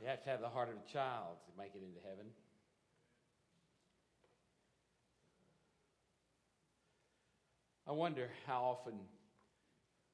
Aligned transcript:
You 0.00 0.06
have 0.08 0.24
to 0.24 0.30
have 0.30 0.40
the 0.40 0.48
heart 0.48 0.70
of 0.70 0.76
a 0.76 0.92
child 0.92 1.36
to 1.46 1.62
make 1.62 1.72
it 1.74 1.82
into 1.82 2.00
heaven. 2.08 2.26
I 7.86 7.92
wonder 7.92 8.28
how 8.46 8.62
often 8.62 8.94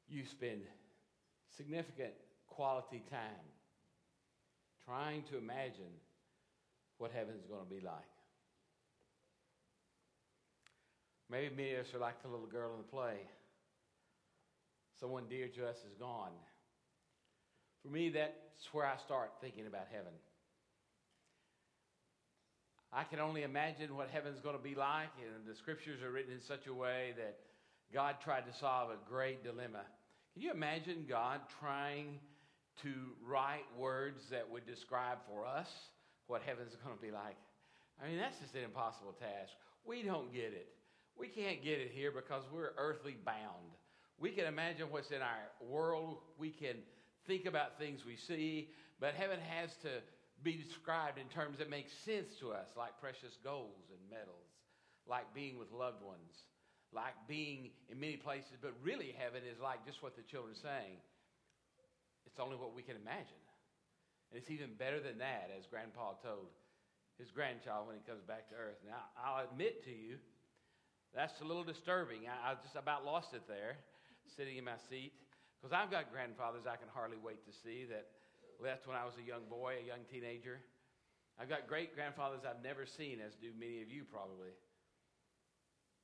you 0.08 0.24
spend 0.24 0.62
significant 1.56 2.14
quality 2.48 3.02
time 3.10 3.46
trying 4.84 5.22
to 5.30 5.38
imagine 5.38 5.92
what 6.98 7.12
heaven 7.12 7.34
is 7.38 7.46
going 7.46 7.62
to 7.62 7.70
be 7.70 7.80
like. 7.80 7.94
Maybe 11.30 11.54
many 11.54 11.74
of 11.74 11.86
us 11.86 11.94
are 11.94 11.98
like 11.98 12.22
the 12.22 12.28
little 12.28 12.46
girl 12.46 12.70
in 12.72 12.78
the 12.78 12.90
play. 12.90 13.18
Someone 14.98 15.24
dear 15.28 15.48
to 15.48 15.68
us 15.68 15.76
is 15.78 15.94
gone. 15.98 16.32
For 17.86 17.92
me, 17.92 18.10
that's 18.10 18.66
where 18.72 18.84
I 18.84 18.96
start 19.06 19.30
thinking 19.40 19.68
about 19.68 19.86
heaven. 19.92 20.12
I 22.92 23.04
can 23.04 23.20
only 23.20 23.44
imagine 23.44 23.96
what 23.96 24.08
heaven's 24.10 24.40
going 24.40 24.56
to 24.56 24.62
be 24.62 24.74
like, 24.74 25.14
and 25.22 25.46
the 25.46 25.54
scriptures 25.54 26.02
are 26.02 26.10
written 26.10 26.32
in 26.32 26.40
such 26.40 26.66
a 26.66 26.74
way 26.74 27.14
that 27.16 27.36
God 27.94 28.16
tried 28.24 28.44
to 28.50 28.58
solve 28.58 28.90
a 28.90 28.96
great 29.08 29.44
dilemma. 29.44 29.82
Can 30.34 30.42
you 30.42 30.50
imagine 30.50 31.06
God 31.08 31.40
trying 31.60 32.18
to 32.82 32.90
write 33.24 33.66
words 33.78 34.20
that 34.32 34.50
would 34.50 34.66
describe 34.66 35.18
for 35.28 35.46
us 35.46 35.68
what 36.26 36.42
heaven's 36.42 36.74
going 36.84 36.96
to 36.96 37.02
be 37.02 37.12
like? 37.12 37.36
I 38.02 38.08
mean, 38.08 38.18
that's 38.18 38.38
just 38.40 38.56
an 38.56 38.64
impossible 38.64 39.14
task. 39.20 39.52
We 39.84 40.02
don't 40.02 40.32
get 40.32 40.50
it. 40.58 40.66
We 41.16 41.28
can't 41.28 41.62
get 41.62 41.78
it 41.78 41.92
here 41.94 42.10
because 42.10 42.42
we're 42.52 42.72
earthly 42.78 43.16
bound. 43.24 43.70
We 44.18 44.30
can 44.30 44.46
imagine 44.46 44.88
what's 44.90 45.10
in 45.12 45.22
our 45.22 45.70
world. 45.70 46.16
We 46.36 46.50
can 46.50 46.76
think 47.26 47.46
about 47.46 47.78
things 47.78 48.04
we 48.06 48.16
see, 48.16 48.70
but 49.00 49.14
heaven 49.14 49.38
has 49.40 49.70
to 49.82 50.02
be 50.42 50.56
described 50.56 51.18
in 51.18 51.26
terms 51.28 51.58
that 51.58 51.70
make 51.70 51.86
sense 52.04 52.36
to 52.40 52.52
us, 52.52 52.68
like 52.76 52.98
precious 53.00 53.36
golds 53.42 53.88
and 53.90 54.00
metals, 54.10 54.48
like 55.08 55.32
being 55.34 55.58
with 55.58 55.72
loved 55.72 56.02
ones, 56.02 56.44
like 56.92 57.14
being 57.28 57.70
in 57.90 57.98
many 57.98 58.16
places. 58.16 58.56
But 58.60 58.74
really, 58.82 59.14
heaven 59.16 59.42
is 59.44 59.58
like 59.60 59.84
just 59.86 60.02
what 60.02 60.16
the 60.16 60.22
children 60.22 60.52
are 60.52 60.62
saying. 60.62 61.00
It's 62.26 62.38
only 62.38 62.56
what 62.56 62.74
we 62.74 62.82
can 62.82 62.96
imagine. 62.96 63.42
And 64.30 64.36
it's 64.40 64.50
even 64.50 64.74
better 64.76 65.00
than 65.00 65.18
that, 65.18 65.50
as 65.56 65.64
Grandpa 65.66 66.18
told 66.22 66.52
his 67.18 67.30
grandchild 67.30 67.86
when 67.86 67.96
he 67.96 68.04
comes 68.04 68.20
back 68.28 68.48
to 68.50 68.54
earth. 68.54 68.76
Now, 68.84 69.08
I'll 69.16 69.48
admit 69.48 69.84
to 69.84 69.90
you, 69.90 70.20
that's 71.14 71.40
a 71.40 71.44
little 71.44 71.64
disturbing. 71.64 72.28
I, 72.28 72.52
I 72.52 72.54
just 72.60 72.76
about 72.76 73.06
lost 73.06 73.32
it 73.32 73.48
there, 73.48 73.80
sitting 74.36 74.58
in 74.58 74.64
my 74.64 74.76
seat. 74.90 75.12
Because 75.60 75.72
I've 75.72 75.90
got 75.90 76.12
grandfathers 76.12 76.66
I 76.66 76.76
can 76.76 76.88
hardly 76.92 77.16
wait 77.16 77.44
to 77.46 77.52
see 77.52 77.84
that 77.88 78.06
left 78.62 78.86
when 78.86 78.96
I 78.96 79.04
was 79.04 79.14
a 79.18 79.26
young 79.26 79.44
boy, 79.50 79.74
a 79.82 79.86
young 79.86 80.04
teenager. 80.10 80.60
I've 81.38 81.48
got 81.48 81.68
great 81.68 81.94
grandfathers 81.94 82.40
I've 82.48 82.62
never 82.62 82.86
seen, 82.86 83.20
as 83.20 83.34
do 83.34 83.52
many 83.58 83.82
of 83.82 83.90
you 83.90 84.04
probably. 84.04 84.56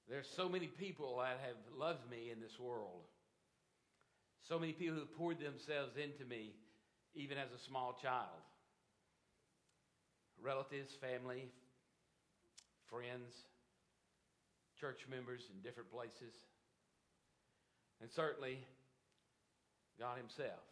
There's 0.08 0.28
so 0.28 0.48
many 0.48 0.67
people 0.67 1.19
that 1.19 1.41
have 1.47 1.56
loved 1.78 2.11
me 2.11 2.30
in 2.30 2.41
this 2.41 2.58
world. 2.58 3.06
So 4.48 4.58
many 4.58 4.73
people 4.73 4.97
who 4.97 5.06
poured 5.06 5.39
themselves 5.39 5.97
into 5.97 6.25
me, 6.25 6.53
even 7.14 7.39
as 7.39 7.48
a 7.55 7.62
small 7.64 7.97
child. 8.03 8.42
Relatives, 10.42 10.92
family, 11.00 11.48
friends, 12.91 13.33
church 14.80 15.06
members 15.08 15.42
in 15.55 15.62
different 15.62 15.91
places. 15.91 16.34
And 18.00 18.11
certainly, 18.11 18.58
God 19.98 20.18
Himself. 20.18 20.64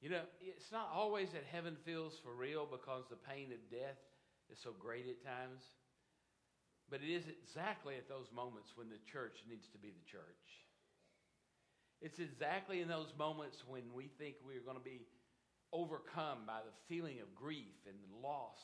You 0.00 0.08
know, 0.08 0.24
it's 0.40 0.72
not 0.72 0.88
always 0.94 1.28
that 1.32 1.44
heaven 1.52 1.76
feels 1.84 2.16
for 2.24 2.32
real 2.32 2.64
because 2.64 3.04
the 3.10 3.20
pain 3.20 3.52
of 3.52 3.60
death 3.70 4.00
is 4.48 4.58
so 4.62 4.72
great 4.78 5.04
at 5.04 5.20
times. 5.20 5.60
But 6.88 7.04
it 7.04 7.12
is 7.12 7.28
exactly 7.28 7.94
at 7.96 8.08
those 8.08 8.32
moments 8.34 8.72
when 8.74 8.88
the 8.88 8.98
church 9.12 9.44
needs 9.46 9.68
to 9.76 9.78
be 9.78 9.92
the 9.92 10.08
church. 10.10 10.48
It's 12.00 12.18
exactly 12.18 12.80
in 12.80 12.88
those 12.88 13.12
moments 13.18 13.62
when 13.68 13.92
we 13.92 14.08
think 14.16 14.40
we're 14.40 14.64
going 14.64 14.80
to 14.80 14.82
be 14.82 15.04
overcome 15.70 16.48
by 16.48 16.64
the 16.64 16.74
feeling 16.88 17.20
of 17.20 17.28
grief 17.36 17.76
and 17.86 17.94
loss, 18.24 18.58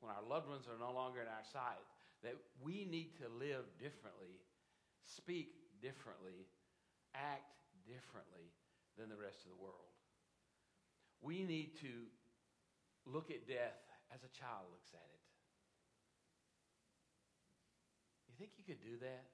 when 0.00 0.10
our 0.10 0.24
loved 0.24 0.48
ones 0.48 0.64
are 0.66 0.80
no 0.80 0.90
longer 0.90 1.20
in 1.20 1.28
our 1.28 1.46
sight, 1.52 1.84
that 2.24 2.34
we 2.64 2.88
need 2.88 3.12
to 3.20 3.28
live 3.28 3.68
differently, 3.78 4.40
speak 5.04 5.52
differently, 5.82 6.48
act 7.14 7.57
differently 7.88 8.52
than 9.00 9.08
the 9.08 9.16
rest 9.16 9.48
of 9.48 9.56
the 9.56 9.60
world. 9.60 9.88
We 11.24 11.42
need 11.42 11.80
to 11.80 12.06
look 13.08 13.32
at 13.32 13.48
death 13.48 13.80
as 14.12 14.20
a 14.22 14.30
child 14.36 14.68
looks 14.70 14.92
at 14.92 15.08
it. 15.08 15.24
You 18.28 18.34
think 18.36 18.54
you 18.60 18.64
could 18.68 18.84
do 18.84 19.00
that? 19.00 19.26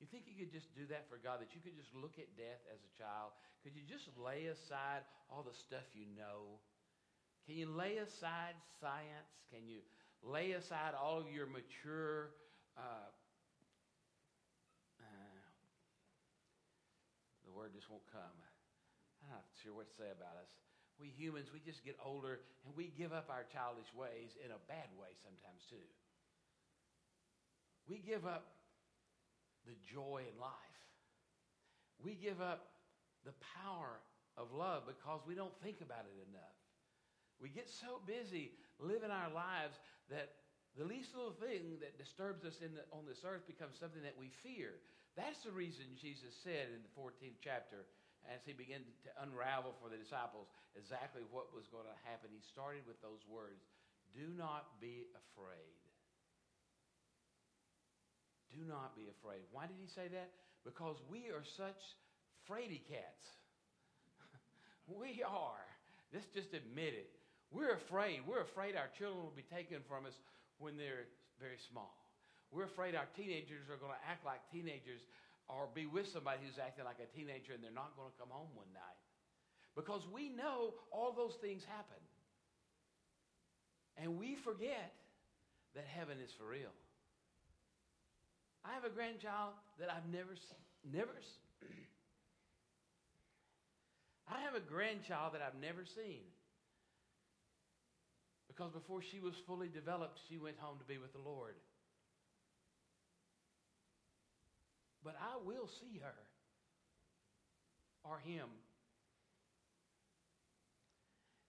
You 0.00 0.06
think 0.08 0.24
you 0.26 0.36
could 0.38 0.52
just 0.54 0.70
do 0.74 0.86
that 0.90 1.06
for 1.10 1.18
God, 1.18 1.42
that 1.42 1.54
you 1.54 1.60
could 1.60 1.76
just 1.76 1.94
look 1.94 2.16
at 2.18 2.30
death 2.38 2.62
as 2.72 2.80
a 2.82 2.92
child? 2.96 3.34
Could 3.62 3.76
you 3.76 3.84
just 3.86 4.08
lay 4.16 4.46
aside 4.48 5.04
all 5.30 5.44
the 5.44 5.54
stuff 5.54 5.86
you 5.94 6.08
know? 6.16 6.60
Can 7.46 7.56
you 7.56 7.68
lay 7.68 8.00
aside 8.00 8.56
science? 8.80 9.30
Can 9.52 9.68
you 9.68 9.84
lay 10.24 10.52
aside 10.52 10.96
all 10.96 11.20
of 11.20 11.28
your 11.28 11.46
mature 11.46 12.32
uh, 12.76 13.12
word 17.54 17.72
just 17.72 17.88
won't 17.88 18.04
come. 18.10 18.36
I'm 19.22 19.30
not 19.30 19.46
sure 19.62 19.72
what 19.72 19.88
to 19.88 19.96
say 19.96 20.10
about 20.10 20.36
us. 20.36 20.50
We 20.98 21.08
humans, 21.10 21.50
we 21.50 21.58
just 21.58 21.82
get 21.82 21.96
older 22.02 22.42
and 22.66 22.74
we 22.76 22.92
give 22.94 23.14
up 23.14 23.30
our 23.30 23.46
childish 23.50 23.90
ways 23.94 24.36
in 24.42 24.50
a 24.50 24.60
bad 24.68 24.90
way 24.98 25.14
sometimes 25.22 25.66
too. 25.70 25.86
We 27.88 27.98
give 27.98 28.26
up 28.26 28.54
the 29.66 29.74
joy 29.86 30.22
in 30.26 30.36
life. 30.38 30.78
We 32.02 32.14
give 32.14 32.40
up 32.40 32.68
the 33.24 33.34
power 33.62 34.02
of 34.36 34.52
love 34.52 34.84
because 34.86 35.22
we 35.26 35.34
don't 35.34 35.54
think 35.62 35.80
about 35.80 36.04
it 36.04 36.18
enough. 36.30 36.58
We 37.40 37.48
get 37.48 37.68
so 37.68 38.00
busy 38.06 38.52
living 38.78 39.10
our 39.10 39.32
lives 39.32 39.78
that 40.10 40.44
the 40.76 40.84
least 40.84 41.14
little 41.14 41.34
thing 41.34 41.78
that 41.80 41.98
disturbs 41.98 42.44
us 42.44 42.58
the, 42.58 42.82
on 42.90 43.06
this 43.06 43.22
earth 43.22 43.46
becomes 43.46 43.78
something 43.78 44.02
that 44.02 44.18
we 44.18 44.30
fear. 44.42 44.82
That's 45.14 45.38
the 45.46 45.54
reason 45.54 45.94
Jesus 45.94 46.34
said 46.42 46.74
in 46.74 46.82
the 46.82 46.92
14th 46.98 47.38
chapter, 47.38 47.86
as 48.26 48.42
he 48.42 48.56
began 48.56 48.82
to 48.82 49.10
unravel 49.22 49.78
for 49.78 49.86
the 49.86 50.00
disciples 50.00 50.50
exactly 50.74 51.22
what 51.30 51.54
was 51.54 51.70
going 51.70 51.86
to 51.86 51.98
happen, 52.02 52.34
he 52.34 52.42
started 52.50 52.82
with 52.88 52.98
those 52.98 53.22
words 53.30 53.62
Do 54.10 54.26
not 54.34 54.80
be 54.82 55.06
afraid. 55.14 55.78
Do 58.50 58.62
not 58.66 58.94
be 58.94 59.10
afraid. 59.10 59.42
Why 59.50 59.66
did 59.66 59.78
he 59.78 59.90
say 59.90 60.10
that? 60.14 60.30
Because 60.62 60.98
we 61.10 61.30
are 61.30 61.42
such 61.58 61.78
fraidy 62.46 62.82
cats. 62.86 63.24
we 64.86 65.22
are. 65.26 65.66
Let's 66.14 66.30
just 66.34 66.54
admit 66.54 66.94
it. 66.94 67.10
We're 67.50 67.74
afraid. 67.74 68.22
We're 68.26 68.46
afraid 68.46 68.74
our 68.74 68.90
children 68.98 69.22
will 69.22 69.34
be 69.34 69.46
taken 69.46 69.82
from 69.86 70.06
us 70.06 70.14
when 70.58 70.78
they're 70.78 71.10
very 71.42 71.58
small. 71.70 72.03
We're 72.54 72.70
afraid 72.70 72.94
our 72.94 73.10
teenagers 73.18 73.66
are 73.66 73.82
going 73.82 73.90
to 73.90 74.04
act 74.06 74.22
like 74.22 74.38
teenagers 74.54 75.02
or 75.50 75.66
be 75.74 75.90
with 75.90 76.06
somebody 76.14 76.38
who's 76.46 76.62
acting 76.62 76.86
like 76.86 77.02
a 77.02 77.10
teenager 77.10 77.50
and 77.50 77.58
they're 77.58 77.74
not 77.74 77.98
going 77.98 78.14
to 78.14 78.16
come 78.16 78.30
home 78.30 78.54
one 78.54 78.70
night. 78.70 79.02
Because 79.74 80.06
we 80.14 80.30
know 80.30 80.78
all 80.94 81.10
those 81.10 81.34
things 81.42 81.66
happen. 81.66 81.98
And 83.98 84.22
we 84.22 84.38
forget 84.46 84.94
that 85.74 85.82
heaven 85.98 86.22
is 86.22 86.30
for 86.38 86.46
real. 86.46 86.70
I 88.62 88.78
have 88.78 88.86
a 88.86 88.94
grandchild 88.94 89.58
that 89.82 89.90
I've 89.90 90.06
never, 90.06 90.38
never, 90.86 91.10
I 94.30 94.46
have 94.46 94.54
a 94.54 94.62
grandchild 94.62 95.34
that 95.34 95.42
I've 95.42 95.58
never 95.60 95.82
seen. 95.84 96.22
Because 98.46 98.70
before 98.70 99.02
she 99.02 99.18
was 99.18 99.34
fully 99.46 99.68
developed, 99.68 100.20
she 100.30 100.38
went 100.38 100.58
home 100.62 100.78
to 100.78 100.86
be 100.86 100.98
with 100.98 101.12
the 101.12 101.18
Lord. 101.18 101.54
But 105.04 105.16
I 105.20 105.36
will 105.44 105.68
see 105.68 106.00
her 106.00 106.18
or 108.04 108.18
him. 108.24 108.48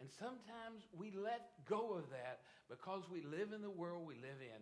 And 0.04 0.10
sometimes 0.20 0.84
we 0.92 1.16
let 1.16 1.56
go 1.66 1.96
of 1.96 2.12
that 2.12 2.44
because 2.70 3.08
we 3.08 3.24
live 3.24 3.56
in 3.56 3.64
the 3.64 3.72
world 3.72 4.04
we 4.06 4.16
live 4.16 4.44
in 4.44 4.62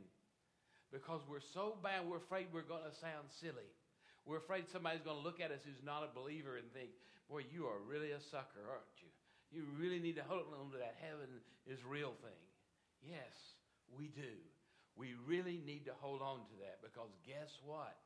because 0.94 1.26
we're 1.26 1.44
so 1.58 1.74
bad, 1.82 2.06
we're 2.06 2.22
afraid 2.22 2.54
we're 2.54 2.62
going 2.70 2.86
to 2.86 2.94
sound 3.02 3.26
silly. 3.42 3.66
We're 4.30 4.40
afraid 4.40 4.70
somebody's 4.70 5.02
going 5.02 5.18
to 5.18 5.26
look 5.26 5.42
at 5.42 5.50
us 5.50 5.66
who's 5.66 5.82
not 5.82 6.06
a 6.06 6.14
believer 6.14 6.56
and 6.62 6.70
think, 6.72 6.94
boy, 7.28 7.50
you 7.50 7.66
are 7.66 7.82
really 7.82 8.14
a 8.14 8.22
sucker, 8.30 8.62
aren't 8.70 8.98
you? 9.02 9.10
You 9.50 9.66
really 9.74 10.00
need 10.00 10.16
to 10.22 10.26
hold 10.30 10.48
on 10.54 10.70
to 10.72 10.78
that 10.78 10.96
heaven 11.02 11.42
is 11.66 11.82
real 11.82 12.14
thing. 12.22 12.44
Yes, 13.02 13.34
we 13.90 14.14
do. 14.14 14.38
We 14.96 15.18
really 15.26 15.60
need 15.66 15.90
to 15.90 15.98
hold 15.98 16.22
on 16.22 16.46
to 16.46 16.56
that 16.62 16.80
because 16.86 17.10
guess 17.26 17.50
what? 17.66 17.98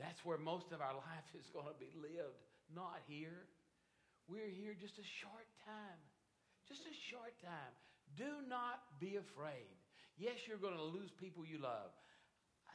That's 0.00 0.24
where 0.24 0.40
most 0.40 0.72
of 0.72 0.80
our 0.80 0.96
life 1.06 1.28
is 1.36 1.46
going 1.52 1.68
to 1.68 1.76
be 1.76 1.92
lived, 2.00 2.40
not 2.74 2.98
here. 3.06 3.46
We're 4.26 4.48
here 4.48 4.72
just 4.72 4.96
a 4.96 5.06
short 5.20 5.46
time, 5.68 6.00
Just 6.66 6.88
a 6.88 6.96
short 7.12 7.36
time. 7.44 7.72
Do 8.16 8.42
not 8.48 8.82
be 8.98 9.20
afraid. 9.20 9.70
Yes, 10.18 10.48
you're 10.48 10.60
going 10.60 10.76
to 10.76 10.82
lose 10.82 11.12
people 11.20 11.44
you 11.44 11.60
love. 11.62 11.92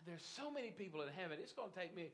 There's 0.06 0.24
so 0.38 0.54
many 0.54 0.70
people 0.70 1.02
in 1.02 1.10
heaven. 1.10 1.42
It's 1.42 1.58
going 1.58 1.74
to 1.74 1.78
take 1.78 1.96
me 1.98 2.14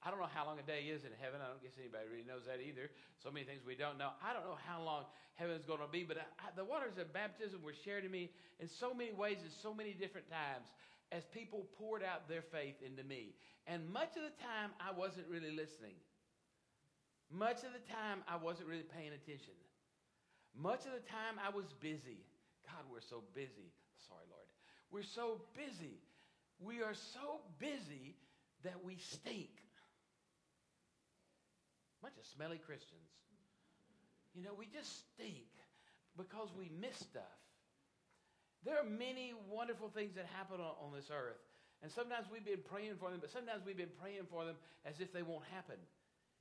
I 0.00 0.08
don't 0.08 0.16
know 0.16 0.32
how 0.32 0.48
long 0.48 0.56
a 0.56 0.64
day 0.64 0.88
is 0.88 1.04
in 1.04 1.12
heaven. 1.20 1.44
I 1.44 1.52
don't 1.52 1.60
guess 1.60 1.76
anybody 1.76 2.08
really 2.08 2.24
knows 2.24 2.48
that 2.48 2.64
either. 2.64 2.88
So 3.20 3.28
many 3.28 3.44
things 3.44 3.60
we 3.60 3.76
don't 3.76 4.00
know. 4.00 4.16
I 4.24 4.32
don't 4.32 4.48
know 4.48 4.56
how 4.64 4.80
long 4.80 5.04
heaven 5.36 5.52
is 5.60 5.64
going 5.68 5.84
to 5.84 5.92
be, 5.92 6.08
but 6.08 6.16
I, 6.16 6.24
I, 6.40 6.56
the 6.56 6.64
waters 6.64 6.96
of 6.96 7.12
baptism 7.12 7.60
were 7.60 7.76
shared 7.84 8.08
to 8.08 8.10
me 8.10 8.32
in 8.64 8.68
so 8.80 8.96
many 8.96 9.12
ways 9.12 9.44
in 9.44 9.52
so 9.60 9.76
many 9.76 9.92
different 9.92 10.32
times 10.32 10.64
as 11.12 11.24
people 11.26 11.66
poured 11.78 12.02
out 12.02 12.28
their 12.28 12.42
faith 12.42 12.76
into 12.84 13.02
me. 13.02 13.34
And 13.66 13.88
much 13.90 14.16
of 14.16 14.22
the 14.22 14.36
time, 14.42 14.70
I 14.80 14.96
wasn't 14.96 15.26
really 15.28 15.50
listening. 15.50 15.98
Much 17.30 17.62
of 17.62 17.72
the 17.74 17.92
time, 17.92 18.22
I 18.28 18.36
wasn't 18.36 18.68
really 18.68 18.86
paying 18.96 19.12
attention. 19.12 19.54
Much 20.56 20.86
of 20.86 20.92
the 20.92 21.06
time, 21.06 21.38
I 21.38 21.54
was 21.54 21.66
busy. 21.80 22.26
God, 22.66 22.84
we're 22.90 23.00
so 23.00 23.22
busy. 23.34 23.70
Sorry, 24.08 24.24
Lord. 24.30 24.46
We're 24.90 25.06
so 25.06 25.42
busy. 25.54 26.02
We 26.58 26.82
are 26.82 26.94
so 26.94 27.40
busy 27.58 28.16
that 28.64 28.84
we 28.84 28.96
stink. 28.98 29.50
Bunch 32.02 32.18
of 32.18 32.26
smelly 32.26 32.58
Christians. 32.58 33.10
You 34.34 34.42
know, 34.42 34.54
we 34.58 34.66
just 34.66 35.06
stink 35.14 35.50
because 36.16 36.48
we 36.56 36.70
miss 36.80 36.96
stuff. 36.96 37.40
There 38.64 38.76
are 38.76 38.84
many 38.84 39.32
wonderful 39.48 39.88
things 39.88 40.14
that 40.16 40.26
happen 40.36 40.60
on, 40.60 40.76
on, 40.84 40.92
this 40.92 41.08
earth. 41.08 41.40
And 41.82 41.90
sometimes 41.90 42.28
we've 42.28 42.44
been 42.44 42.60
praying 42.60 43.00
for 43.00 43.08
them, 43.08 43.20
but 43.20 43.32
sometimes 43.32 43.64
we've 43.64 43.76
been 43.76 43.96
praying 44.00 44.28
for 44.28 44.44
them 44.44 44.56
as 44.84 45.00
if 45.00 45.12
they 45.12 45.22
won't 45.22 45.44
happen. 45.48 45.80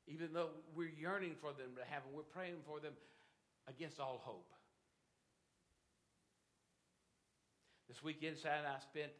Even 0.08 0.34
though 0.34 0.52
we're 0.76 0.92
yearning 0.92 1.36
for 1.40 1.56
them 1.56 1.80
to 1.80 1.86
happen, 1.88 2.12
we're 2.12 2.28
praying 2.28 2.60
for 2.68 2.80
them 2.80 2.92
against 3.70 4.00
all 4.00 4.20
hope. 4.20 4.52
This 7.88 8.04
weekend, 8.04 8.38
Saturday, 8.38 8.68
I 8.68 8.80
spent 8.84 9.14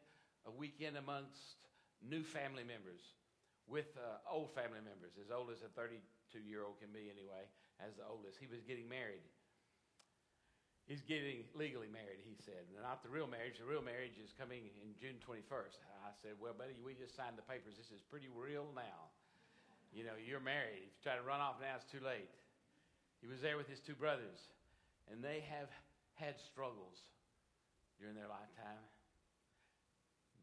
a 0.46 0.52
weekend 0.52 0.98
amongst 0.98 1.66
new 2.04 2.22
family 2.22 2.68
members 2.68 3.02
with 3.70 3.96
uh, 3.96 4.22
old 4.28 4.52
family 4.52 4.82
members, 4.84 5.16
as 5.22 5.32
old 5.32 5.54
as 5.54 5.62
a 5.62 5.72
32 5.78 6.42
year 6.42 6.66
old 6.66 6.82
can 6.82 6.90
be, 6.92 7.08
anyway, 7.08 7.48
as 7.80 7.96
the 7.96 8.04
oldest. 8.04 8.38
He 8.42 8.50
was 8.50 8.62
getting 8.66 8.90
married. 8.90 9.24
He's 10.90 11.06
getting 11.06 11.46
legally 11.54 11.86
married, 11.86 12.26
he 12.26 12.34
said. 12.42 12.66
Not 12.74 13.06
the 13.06 13.14
real 13.14 13.30
marriage. 13.30 13.62
The 13.62 13.70
real 13.70 13.86
marriage 13.86 14.18
is 14.18 14.34
coming 14.34 14.74
in 14.82 14.98
June 14.98 15.22
21st. 15.22 15.78
I 16.02 16.10
said, 16.18 16.34
Well, 16.42 16.58
buddy, 16.58 16.74
we 16.82 16.98
just 16.98 17.14
signed 17.14 17.38
the 17.38 17.46
papers. 17.46 17.78
This 17.78 17.94
is 17.94 18.02
pretty 18.02 18.26
real 18.26 18.74
now. 18.74 19.14
You 19.94 20.02
know, 20.02 20.18
you're 20.18 20.42
married. 20.42 20.90
If 20.90 20.98
you 20.98 21.02
try 21.06 21.14
to 21.14 21.22
run 21.22 21.46
off 21.46 21.62
now, 21.62 21.78
it's 21.78 21.86
too 21.94 22.02
late. 22.02 22.34
He 23.22 23.30
was 23.30 23.38
there 23.38 23.54
with 23.54 23.70
his 23.70 23.78
two 23.86 23.94
brothers, 23.94 24.42
and 25.14 25.22
they 25.22 25.46
have 25.46 25.70
had 26.18 26.42
struggles 26.50 26.98
during 28.02 28.18
their 28.18 28.30
lifetime. 28.30 28.82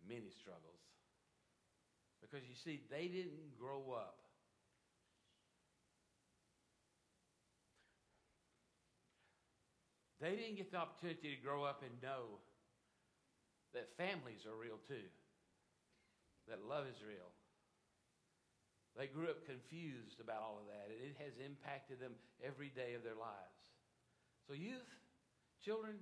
Many 0.07 0.31
struggles. 0.31 0.79
Because 2.23 2.47
you 2.47 2.55
see, 2.55 2.87
they 2.87 3.11
didn't 3.11 3.59
grow 3.59 3.99
up. 3.99 4.23
They 10.21 10.37
didn't 10.37 10.57
get 10.57 10.73
the 10.73 10.81
opportunity 10.81 11.37
to 11.37 11.41
grow 11.45 11.65
up 11.65 11.83
and 11.85 11.93
know 12.01 12.41
that 13.75 13.93
families 14.01 14.49
are 14.49 14.57
real 14.57 14.81
too, 14.89 15.05
that 16.49 16.65
love 16.65 16.89
is 16.89 16.97
real. 17.05 17.29
They 18.97 19.13
grew 19.13 19.29
up 19.29 19.45
confused 19.45 20.25
about 20.25 20.41
all 20.41 20.57
of 20.57 20.73
that, 20.73 20.89
and 20.89 20.97
it 21.05 21.21
has 21.21 21.37
impacted 21.37 22.01
them 22.01 22.17
every 22.41 22.73
day 22.73 22.97
of 22.97 23.05
their 23.05 23.19
lives. 23.19 23.61
So, 24.49 24.57
youth, 24.57 24.89
children, 25.61 26.01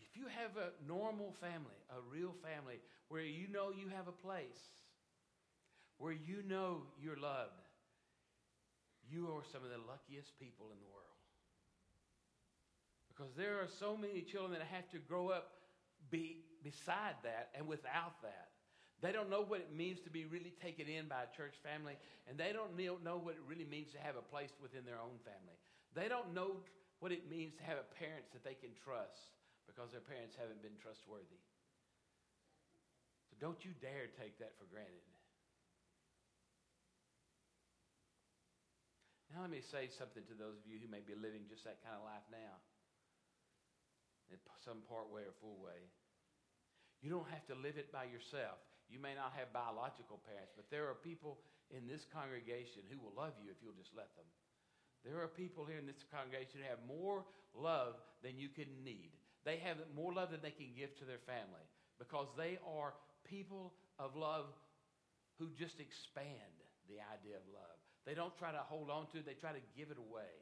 if 0.00 0.16
you 0.16 0.24
have 0.32 0.56
a 0.56 0.72
normal 0.88 1.36
family, 1.44 1.76
a 1.92 2.00
real 2.08 2.32
family, 2.40 2.80
where 3.08 3.20
you 3.20 3.52
know 3.52 3.68
you 3.68 3.92
have 3.92 4.08
a 4.08 4.16
place, 4.16 4.64
where 5.98 6.16
you 6.16 6.40
know 6.48 6.88
you're 6.96 7.20
loved, 7.20 7.68
you 9.04 9.28
are 9.28 9.44
some 9.52 9.60
of 9.60 9.68
the 9.68 9.84
luckiest 9.84 10.38
people 10.40 10.72
in 10.72 10.80
the 10.80 10.88
world. 10.88 11.07
Because 13.18 13.34
there 13.34 13.58
are 13.58 13.66
so 13.66 13.98
many 13.98 14.22
children 14.22 14.54
that 14.54 14.62
have 14.70 14.86
to 14.94 15.02
grow 15.02 15.34
up 15.34 15.58
be, 16.06 16.46
beside 16.62 17.18
that 17.26 17.50
and 17.58 17.66
without 17.66 18.22
that. 18.22 18.54
They 19.02 19.10
don't 19.10 19.26
know 19.26 19.42
what 19.42 19.58
it 19.58 19.74
means 19.74 19.98
to 20.06 20.10
be 20.10 20.22
really 20.26 20.54
taken 20.62 20.86
in 20.86 21.10
by 21.10 21.26
a 21.26 21.30
church 21.34 21.58
family, 21.66 21.98
and 22.30 22.38
they 22.38 22.54
don't 22.54 22.78
know 22.78 23.18
what 23.18 23.34
it 23.34 23.42
really 23.42 23.66
means 23.66 23.90
to 23.94 23.98
have 23.98 24.14
a 24.14 24.22
place 24.22 24.54
within 24.62 24.86
their 24.86 25.02
own 25.02 25.18
family. 25.26 25.58
They 25.98 26.06
don't 26.06 26.30
know 26.30 26.62
what 27.02 27.10
it 27.10 27.26
means 27.26 27.58
to 27.58 27.64
have 27.66 27.82
parents 27.98 28.30
that 28.34 28.46
they 28.46 28.54
can 28.54 28.70
trust 28.78 29.34
because 29.66 29.90
their 29.90 30.02
parents 30.02 30.38
haven't 30.38 30.62
been 30.62 30.78
trustworthy. 30.78 31.42
So 33.30 33.38
don't 33.42 33.58
you 33.66 33.74
dare 33.82 34.10
take 34.14 34.38
that 34.38 34.54
for 34.58 34.66
granted. 34.70 35.02
Now, 39.34 39.42
let 39.42 39.50
me 39.50 39.62
say 39.62 39.90
something 39.90 40.22
to 40.26 40.34
those 40.38 40.58
of 40.58 40.66
you 40.66 40.78
who 40.82 40.90
may 40.90 41.02
be 41.02 41.14
living 41.18 41.46
just 41.50 41.62
that 41.66 41.82
kind 41.82 41.98
of 41.98 42.02
life 42.02 42.26
now, 42.30 42.58
in 44.32 44.40
some 44.64 44.84
part 44.86 45.08
way 45.08 45.24
or 45.24 45.34
full 45.40 45.58
way. 45.60 45.88
You 47.00 47.10
don't 47.10 47.28
have 47.30 47.46
to 47.48 47.56
live 47.56 47.78
it 47.78 47.94
by 47.94 48.10
yourself. 48.10 48.58
You 48.90 48.98
may 48.98 49.14
not 49.14 49.36
have 49.36 49.52
biological 49.52 50.18
parents, 50.24 50.56
but 50.56 50.66
there 50.72 50.88
are 50.88 50.96
people 50.96 51.38
in 51.68 51.84
this 51.84 52.08
congregation 52.08 52.88
who 52.88 52.98
will 52.98 53.12
love 53.14 53.36
you 53.38 53.52
if 53.52 53.60
you'll 53.60 53.76
just 53.76 53.92
let 53.92 54.08
them. 54.16 54.26
There 55.04 55.20
are 55.20 55.30
people 55.30 55.68
here 55.68 55.78
in 55.78 55.86
this 55.86 56.02
congregation 56.10 56.64
who 56.64 56.68
have 56.68 56.82
more 56.88 57.22
love 57.54 58.00
than 58.24 58.40
you 58.40 58.48
can 58.48 58.66
need. 58.82 59.14
They 59.44 59.62
have 59.62 59.78
more 59.94 60.12
love 60.12 60.32
than 60.34 60.42
they 60.42 60.56
can 60.56 60.74
give 60.74 60.96
to 60.98 61.06
their 61.06 61.22
family 61.22 61.62
because 62.00 62.26
they 62.34 62.58
are 62.66 62.96
people 63.22 63.72
of 64.00 64.16
love 64.16 64.50
who 65.38 65.54
just 65.54 65.78
expand 65.78 66.56
the 66.90 66.98
idea 67.14 67.38
of 67.38 67.46
love. 67.52 67.78
They 68.08 68.16
don't 68.16 68.34
try 68.40 68.50
to 68.50 68.64
hold 68.66 68.90
on 68.90 69.06
to 69.12 69.22
it, 69.22 69.26
they 69.28 69.38
try 69.38 69.52
to 69.52 69.62
give 69.76 69.92
it 69.92 70.00
away. 70.00 70.32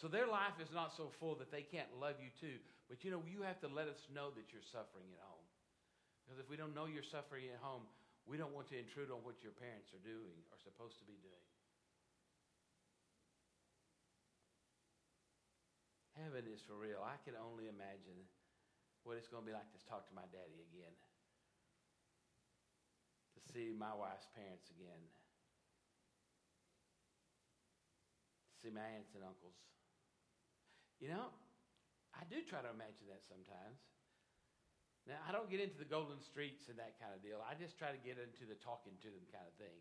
So 0.00 0.08
their 0.08 0.26
life 0.26 0.56
is 0.58 0.72
not 0.72 0.96
so 0.96 1.12
full 1.20 1.36
that 1.36 1.52
they 1.52 1.62
can't 1.62 2.00
love 2.00 2.16
you 2.18 2.32
too. 2.40 2.58
But 2.92 3.00
you 3.00 3.08
know, 3.08 3.24
you 3.24 3.40
have 3.40 3.56
to 3.64 3.72
let 3.72 3.88
us 3.88 4.04
know 4.12 4.28
that 4.36 4.52
you're 4.52 4.68
suffering 4.68 5.08
at 5.16 5.24
home. 5.24 5.48
Because 6.20 6.36
if 6.36 6.52
we 6.52 6.60
don't 6.60 6.76
know 6.76 6.84
you're 6.84 7.00
suffering 7.00 7.48
at 7.48 7.56
home, 7.64 7.88
we 8.28 8.36
don't 8.36 8.52
want 8.52 8.68
to 8.68 8.76
intrude 8.76 9.08
on 9.08 9.24
what 9.24 9.40
your 9.40 9.56
parents 9.56 9.96
are 9.96 10.04
doing 10.04 10.36
or 10.52 10.60
supposed 10.60 11.00
to 11.00 11.08
be 11.08 11.16
doing. 11.24 11.48
Heaven 16.20 16.44
is 16.52 16.60
for 16.60 16.76
real. 16.76 17.00
I 17.00 17.16
can 17.24 17.32
only 17.40 17.72
imagine 17.72 18.28
what 19.08 19.16
it's 19.16 19.32
going 19.32 19.40
to 19.40 19.48
be 19.48 19.56
like 19.56 19.72
to 19.72 19.80
talk 19.88 20.04
to 20.04 20.14
my 20.14 20.28
daddy 20.28 20.60
again, 20.60 20.92
to 23.32 23.40
see 23.40 23.72
my 23.72 23.96
wife's 23.96 24.28
parents 24.36 24.68
again 24.68 25.00
see 28.62 28.70
my 28.70 28.86
aunts 28.94 29.10
and 29.18 29.26
uncles. 29.26 29.58
You 31.02 31.10
know, 31.10 31.34
I 32.16 32.22
do 32.28 32.44
try 32.44 32.60
to 32.60 32.70
imagine 32.70 33.08
that 33.08 33.24
sometimes. 33.24 33.80
Now, 35.08 35.18
I 35.26 35.34
don't 35.34 35.50
get 35.50 35.58
into 35.58 35.78
the 35.78 35.88
golden 35.88 36.22
streets 36.22 36.70
and 36.70 36.78
that 36.78 36.94
kind 37.02 37.10
of 37.10 37.24
deal. 37.24 37.42
I 37.42 37.58
just 37.58 37.74
try 37.74 37.90
to 37.90 37.98
get 38.06 38.22
into 38.22 38.46
the 38.46 38.54
talking 38.62 38.94
to 39.02 39.10
them 39.10 39.26
kind 39.34 39.48
of 39.48 39.54
thing. 39.58 39.78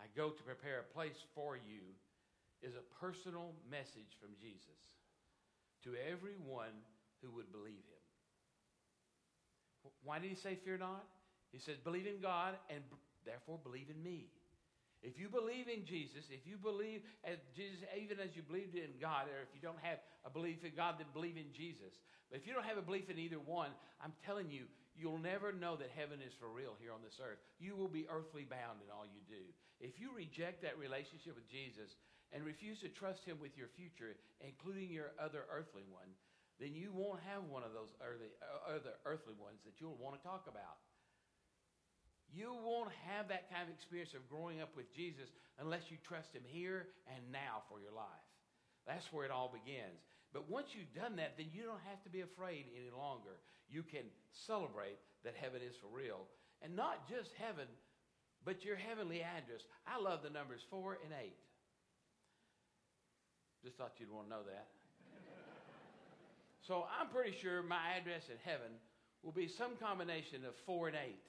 I 0.00 0.08
go 0.16 0.32
to 0.32 0.42
prepare 0.42 0.80
a 0.80 0.88
place 0.96 1.20
for 1.36 1.60
you 1.60 1.92
is 2.64 2.72
a 2.72 2.84
personal 2.96 3.52
message 3.68 4.16
from 4.16 4.32
Jesus 4.40 4.80
to 5.84 5.92
everyone 6.00 6.72
who 7.20 7.28
would 7.36 7.52
believe 7.52 7.84
him. 7.84 8.04
Why 10.04 10.18
did 10.18 10.30
he 10.30 10.36
say, 10.36 10.56
Fear 10.64 10.78
not? 10.78 11.04
He 11.52 11.58
says, 11.58 11.76
Believe 11.76 12.06
in 12.06 12.20
God 12.20 12.56
and 12.68 12.80
therefore 13.24 13.58
believe 13.62 13.88
in 13.92 14.02
me. 14.02 14.32
If 15.00 15.16
you 15.16 15.32
believe 15.32 15.64
in 15.64 15.88
Jesus, 15.88 16.28
if 16.28 16.44
you 16.44 16.60
believe 16.60 17.00
Jesus, 17.56 17.80
even 17.96 18.20
as 18.20 18.36
you 18.36 18.44
believed 18.44 18.76
in 18.76 18.92
God, 19.00 19.32
or 19.32 19.40
if 19.40 19.48
you 19.56 19.62
don't 19.64 19.80
have 19.80 19.96
a 20.28 20.30
belief 20.30 20.60
in 20.60 20.76
God, 20.76 21.00
then 21.00 21.08
believe 21.16 21.40
in 21.40 21.48
Jesus. 21.56 21.96
But 22.28 22.38
if 22.38 22.46
you 22.46 22.52
don't 22.52 22.68
have 22.68 22.76
a 22.76 22.84
belief 22.84 23.08
in 23.08 23.16
either 23.16 23.40
one, 23.40 23.72
I'm 24.04 24.12
telling 24.28 24.52
you, 24.52 24.68
you'll 24.92 25.18
never 25.18 25.56
know 25.56 25.74
that 25.80 25.88
heaven 25.96 26.20
is 26.20 26.36
for 26.36 26.52
real 26.52 26.76
here 26.76 26.92
on 26.92 27.00
this 27.00 27.16
earth. 27.16 27.40
You 27.56 27.74
will 27.74 27.88
be 27.88 28.04
earthly 28.12 28.44
bound 28.44 28.84
in 28.84 28.92
all 28.92 29.08
you 29.08 29.24
do. 29.24 29.40
If 29.80 29.96
you 29.96 30.12
reject 30.12 30.60
that 30.62 30.76
relationship 30.76 31.32
with 31.32 31.48
Jesus 31.48 31.96
and 32.36 32.44
refuse 32.44 32.84
to 32.84 32.92
trust 32.92 33.24
Him 33.24 33.40
with 33.40 33.56
your 33.56 33.72
future, 33.72 34.20
including 34.44 34.92
your 34.92 35.16
other 35.16 35.48
earthly 35.48 35.88
one, 35.88 36.12
then 36.60 36.76
you 36.76 36.92
won't 36.92 37.24
have 37.24 37.48
one 37.48 37.64
of 37.64 37.72
those 37.72 37.88
early, 38.04 38.28
uh, 38.44 38.76
other 38.76 39.00
earthly 39.08 39.32
ones 39.40 39.64
that 39.64 39.80
you'll 39.80 39.96
want 39.96 40.12
to 40.12 40.22
talk 40.22 40.44
about. 40.44 40.76
You 42.30 42.54
won't 42.54 42.94
have 43.10 43.28
that 43.28 43.50
kind 43.50 43.66
of 43.66 43.74
experience 43.74 44.14
of 44.14 44.22
growing 44.30 44.62
up 44.62 44.70
with 44.78 44.86
Jesus 44.94 45.26
unless 45.58 45.90
you 45.90 45.98
trust 46.06 46.30
Him 46.30 46.46
here 46.46 46.86
and 47.10 47.20
now 47.34 47.66
for 47.68 47.82
your 47.82 47.90
life. 47.90 48.26
That's 48.86 49.06
where 49.10 49.26
it 49.26 49.34
all 49.34 49.50
begins. 49.50 49.98
But 50.32 50.48
once 50.48 50.70
you've 50.70 50.94
done 50.94 51.18
that, 51.18 51.34
then 51.34 51.50
you 51.50 51.66
don't 51.66 51.82
have 51.90 52.02
to 52.06 52.10
be 52.10 52.22
afraid 52.22 52.70
any 52.70 52.94
longer. 52.94 53.42
You 53.66 53.82
can 53.82 54.06
celebrate 54.46 54.98
that 55.24 55.34
heaven 55.34 55.58
is 55.58 55.74
for 55.82 55.90
real. 55.90 56.30
And 56.62 56.76
not 56.76 57.08
just 57.10 57.30
heaven, 57.34 57.66
but 58.44 58.64
your 58.64 58.76
heavenly 58.76 59.22
address. 59.22 59.66
I 59.86 60.00
love 60.00 60.22
the 60.22 60.30
numbers 60.30 60.60
four 60.70 60.98
and 61.02 61.12
eight. 61.18 61.36
Just 63.64 63.76
thought 63.76 63.98
you'd 63.98 64.10
want 64.10 64.26
to 64.26 64.30
know 64.30 64.46
that. 64.46 64.68
so 66.66 66.86
I'm 66.88 67.08
pretty 67.08 67.36
sure 67.42 67.62
my 67.62 67.98
address 67.98 68.22
in 68.30 68.38
heaven 68.44 68.72
will 69.22 69.32
be 69.32 69.48
some 69.48 69.76
combination 69.76 70.44
of 70.46 70.54
four 70.64 70.88
and 70.88 70.96
eight. 70.96 71.20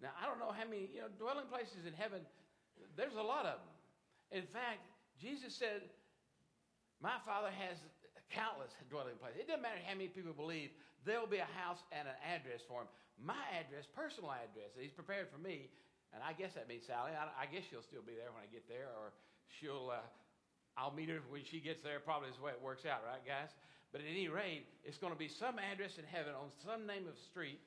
Now, 0.00 0.16
I 0.16 0.24
don't 0.24 0.40
know 0.40 0.52
how 0.52 0.64
many, 0.64 0.88
you 0.88 1.04
know, 1.04 1.12
dwelling 1.20 1.46
places 1.52 1.84
in 1.84 1.92
heaven, 1.92 2.24
there's 2.96 3.16
a 3.16 3.24
lot 3.24 3.44
of 3.44 3.60
them. 3.60 3.74
In 4.32 4.46
fact, 4.48 4.80
Jesus 5.20 5.52
said, 5.52 5.84
My 7.04 7.20
Father 7.28 7.52
has 7.52 7.76
countless 8.32 8.72
dwelling 8.88 9.18
places. 9.20 9.44
It 9.44 9.46
doesn't 9.50 9.62
matter 9.62 9.82
how 9.82 9.92
many 9.92 10.08
people 10.08 10.32
believe, 10.32 10.70
there'll 11.04 11.28
be 11.28 11.42
a 11.42 11.52
house 11.58 11.82
and 11.92 12.06
an 12.06 12.16
address 12.22 12.62
for 12.64 12.86
him. 12.86 12.90
My 13.20 13.42
address, 13.52 13.84
personal 13.92 14.32
address, 14.32 14.72
he's 14.78 14.94
prepared 14.94 15.28
for 15.28 15.36
me, 15.36 15.68
and 16.16 16.24
I 16.24 16.32
guess 16.32 16.56
that 16.56 16.70
means 16.70 16.88
Sally. 16.88 17.12
I, 17.12 17.28
I 17.36 17.44
guess 17.50 17.68
she'll 17.68 17.84
still 17.84 18.06
be 18.06 18.16
there 18.16 18.32
when 18.32 18.40
I 18.40 18.48
get 18.48 18.64
there, 18.64 18.88
or 18.96 19.12
she'll, 19.60 19.92
uh, 19.92 20.00
I'll 20.80 20.94
meet 20.94 21.12
her 21.12 21.20
when 21.28 21.44
she 21.44 21.60
gets 21.60 21.84
there. 21.84 22.00
Probably 22.00 22.32
is 22.32 22.40
the 22.40 22.46
way 22.48 22.56
it 22.56 22.62
works 22.62 22.88
out, 22.88 23.04
right, 23.04 23.20
guys? 23.20 23.52
But 23.92 24.00
at 24.00 24.08
any 24.08 24.30
rate, 24.30 24.64
it's 24.86 24.96
going 24.96 25.12
to 25.12 25.18
be 25.18 25.28
some 25.28 25.58
address 25.58 25.98
in 25.98 26.06
heaven 26.08 26.32
on 26.32 26.48
some 26.64 26.86
name 26.86 27.04
of 27.10 27.18
street. 27.28 27.60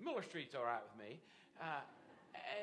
Miller 0.00 0.24
Street's 0.24 0.56
all 0.56 0.64
right 0.64 0.80
with 0.80 0.96
me. 0.96 1.20
Uh, 1.60 1.84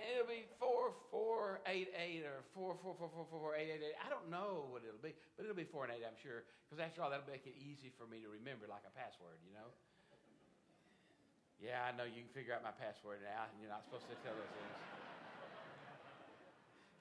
it'll 0.10 0.26
be 0.26 0.50
four 0.58 0.98
four 1.14 1.62
eight 1.70 1.94
eight 1.94 2.26
or 2.26 2.42
four 2.58 2.74
four 2.82 2.98
four 2.98 3.14
four 3.14 3.26
four 3.30 3.54
eight 3.54 3.70
eight 3.70 3.94
eight. 3.94 3.98
I 4.02 4.10
don't 4.10 4.26
know 4.34 4.66
what 4.74 4.82
it'll 4.82 5.02
be, 5.02 5.14
but 5.38 5.46
it'll 5.46 5.58
be 5.58 5.70
four 5.70 5.86
and 5.86 5.94
eight, 5.94 6.02
I'm 6.02 6.18
sure, 6.18 6.50
because 6.66 6.82
after 6.82 7.06
all, 7.06 7.14
that'll 7.14 7.30
make 7.30 7.46
it 7.46 7.54
easy 7.62 7.94
for 7.94 8.10
me 8.10 8.26
to 8.26 8.30
remember, 8.34 8.66
like 8.66 8.84
a 8.90 8.94
password, 8.98 9.38
you 9.46 9.54
know. 9.54 9.70
Yeah, 11.62 11.86
I 11.86 11.94
know 11.94 12.06
you 12.06 12.22
can 12.26 12.34
figure 12.34 12.54
out 12.54 12.62
my 12.62 12.74
password 12.74 13.22
now, 13.26 13.50
and 13.50 13.58
you're 13.58 13.74
not 13.74 13.82
supposed 13.86 14.06
to 14.10 14.18
tell 14.22 14.34
those 14.34 14.54
things. 14.54 14.78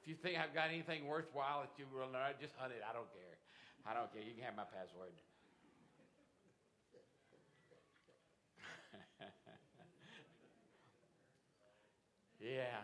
If 0.00 0.04
you 0.08 0.16
think 0.16 0.40
I've 0.40 0.56
got 0.56 0.72
anything 0.72 1.04
worthwhile 1.04 1.64
that 1.64 1.76
you 1.76 1.84
will 1.92 2.08
know, 2.08 2.24
just 2.40 2.56
hunt 2.56 2.72
it. 2.72 2.80
I 2.80 2.92
don't 2.96 3.08
care. 3.12 3.36
I 3.84 3.92
don't 3.92 4.08
care. 4.12 4.24
You 4.24 4.32
can 4.32 4.44
have 4.48 4.56
my 4.56 4.68
password. 4.68 5.12
Yeah. 12.46 12.78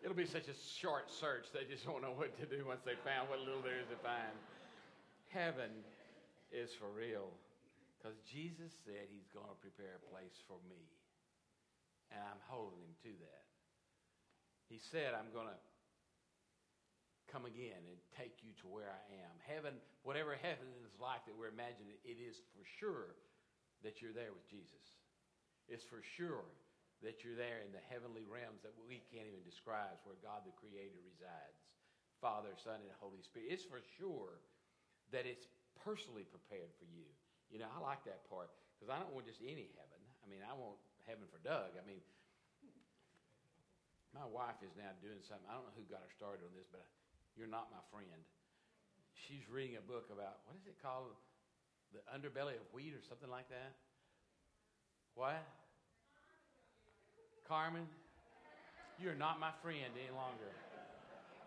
It'll 0.00 0.16
be 0.16 0.24
such 0.24 0.48
a 0.48 0.56
short 0.80 1.12
search, 1.12 1.52
they 1.52 1.68
just 1.68 1.84
won't 1.84 2.00
know 2.00 2.16
what 2.16 2.32
to 2.40 2.48
do 2.48 2.64
once 2.64 2.80
they 2.88 2.96
found 3.04 3.28
what 3.28 3.44
little 3.44 3.60
there 3.60 3.76
is 3.76 3.86
to 3.92 4.00
find. 4.00 4.32
Heaven 5.28 5.70
is 6.48 6.72
for 6.72 6.88
real 6.88 7.28
because 8.00 8.16
Jesus 8.24 8.72
said 8.88 9.12
he's 9.12 9.28
going 9.30 9.46
to 9.46 9.58
prepare 9.60 10.00
a 10.00 10.04
place 10.08 10.40
for 10.48 10.56
me. 10.66 10.80
And 12.10 12.18
I'm 12.18 12.40
holding 12.48 12.80
him 12.80 12.96
to 13.04 13.12
that. 13.28 13.44
He 14.72 14.80
said, 14.80 15.12
I'm 15.12 15.28
going 15.36 15.52
to 15.52 15.60
come 17.28 17.44
again 17.44 17.78
and 17.78 17.96
take 18.16 18.40
you 18.40 18.56
to 18.64 18.72
where 18.72 18.88
I 18.88 19.04
am. 19.20 19.36
Heaven, 19.44 19.76
whatever 20.00 20.32
heaven 20.34 20.66
is 20.80 20.96
like 20.96 21.28
that 21.28 21.36
we're 21.36 21.52
imagining, 21.52 22.00
it 22.08 22.16
is 22.16 22.40
for 22.56 22.64
sure 22.64 23.20
that 23.84 24.00
you're 24.00 24.16
there 24.16 24.32
with 24.32 24.48
Jesus. 24.48 24.96
It's 25.68 25.84
for 25.84 26.00
sure 26.16 26.48
that 27.02 27.26
you're 27.26 27.38
there 27.38 27.62
in 27.66 27.74
the 27.74 27.82
heavenly 27.90 28.22
realms 28.24 28.62
that 28.62 28.74
we 28.86 29.02
can't 29.10 29.26
even 29.26 29.42
describe, 29.42 29.98
where 30.06 30.18
God 30.22 30.46
the 30.46 30.54
Creator 30.54 30.98
resides 31.02 31.58
Father, 32.22 32.54
Son, 32.54 32.78
and 32.78 32.94
Holy 33.02 33.18
Spirit. 33.26 33.50
It's 33.50 33.66
for 33.66 33.82
sure 33.98 34.38
that 35.10 35.26
it's 35.26 35.50
personally 35.82 36.22
prepared 36.22 36.70
for 36.78 36.86
you. 36.86 37.04
You 37.50 37.58
know, 37.58 37.68
I 37.68 37.82
like 37.82 38.06
that 38.06 38.22
part 38.30 38.54
because 38.78 38.88
I 38.88 39.02
don't 39.02 39.10
want 39.10 39.26
just 39.26 39.42
any 39.42 39.74
heaven. 39.74 40.00
I 40.22 40.30
mean, 40.30 40.40
I 40.46 40.54
want 40.54 40.78
heaven 41.04 41.26
for 41.26 41.42
Doug. 41.42 41.74
I 41.74 41.82
mean, 41.82 41.98
my 44.14 44.24
wife 44.28 44.62
is 44.62 44.72
now 44.78 44.94
doing 45.02 45.18
something. 45.26 45.44
I 45.50 45.58
don't 45.58 45.66
know 45.66 45.74
who 45.74 45.84
got 45.90 46.06
her 46.06 46.12
started 46.14 46.46
on 46.46 46.54
this, 46.54 46.70
but 46.70 46.86
you're 47.34 47.50
not 47.50 47.74
my 47.74 47.82
friend. 47.90 48.22
She's 49.18 49.44
reading 49.50 49.80
a 49.80 49.84
book 49.84 50.12
about, 50.14 50.46
what 50.46 50.54
is 50.54 50.64
it 50.70 50.78
called? 50.78 51.12
The 51.90 52.00
underbelly 52.08 52.56
of 52.56 52.64
wheat 52.72 52.94
or 52.96 53.02
something 53.04 53.28
like 53.28 53.50
that? 53.50 53.76
What? 55.18 55.42
Carmen, 57.48 57.86
you're 59.00 59.14
not 59.14 59.40
my 59.40 59.50
friend 59.62 59.92
any 59.98 60.14
longer. 60.14 60.50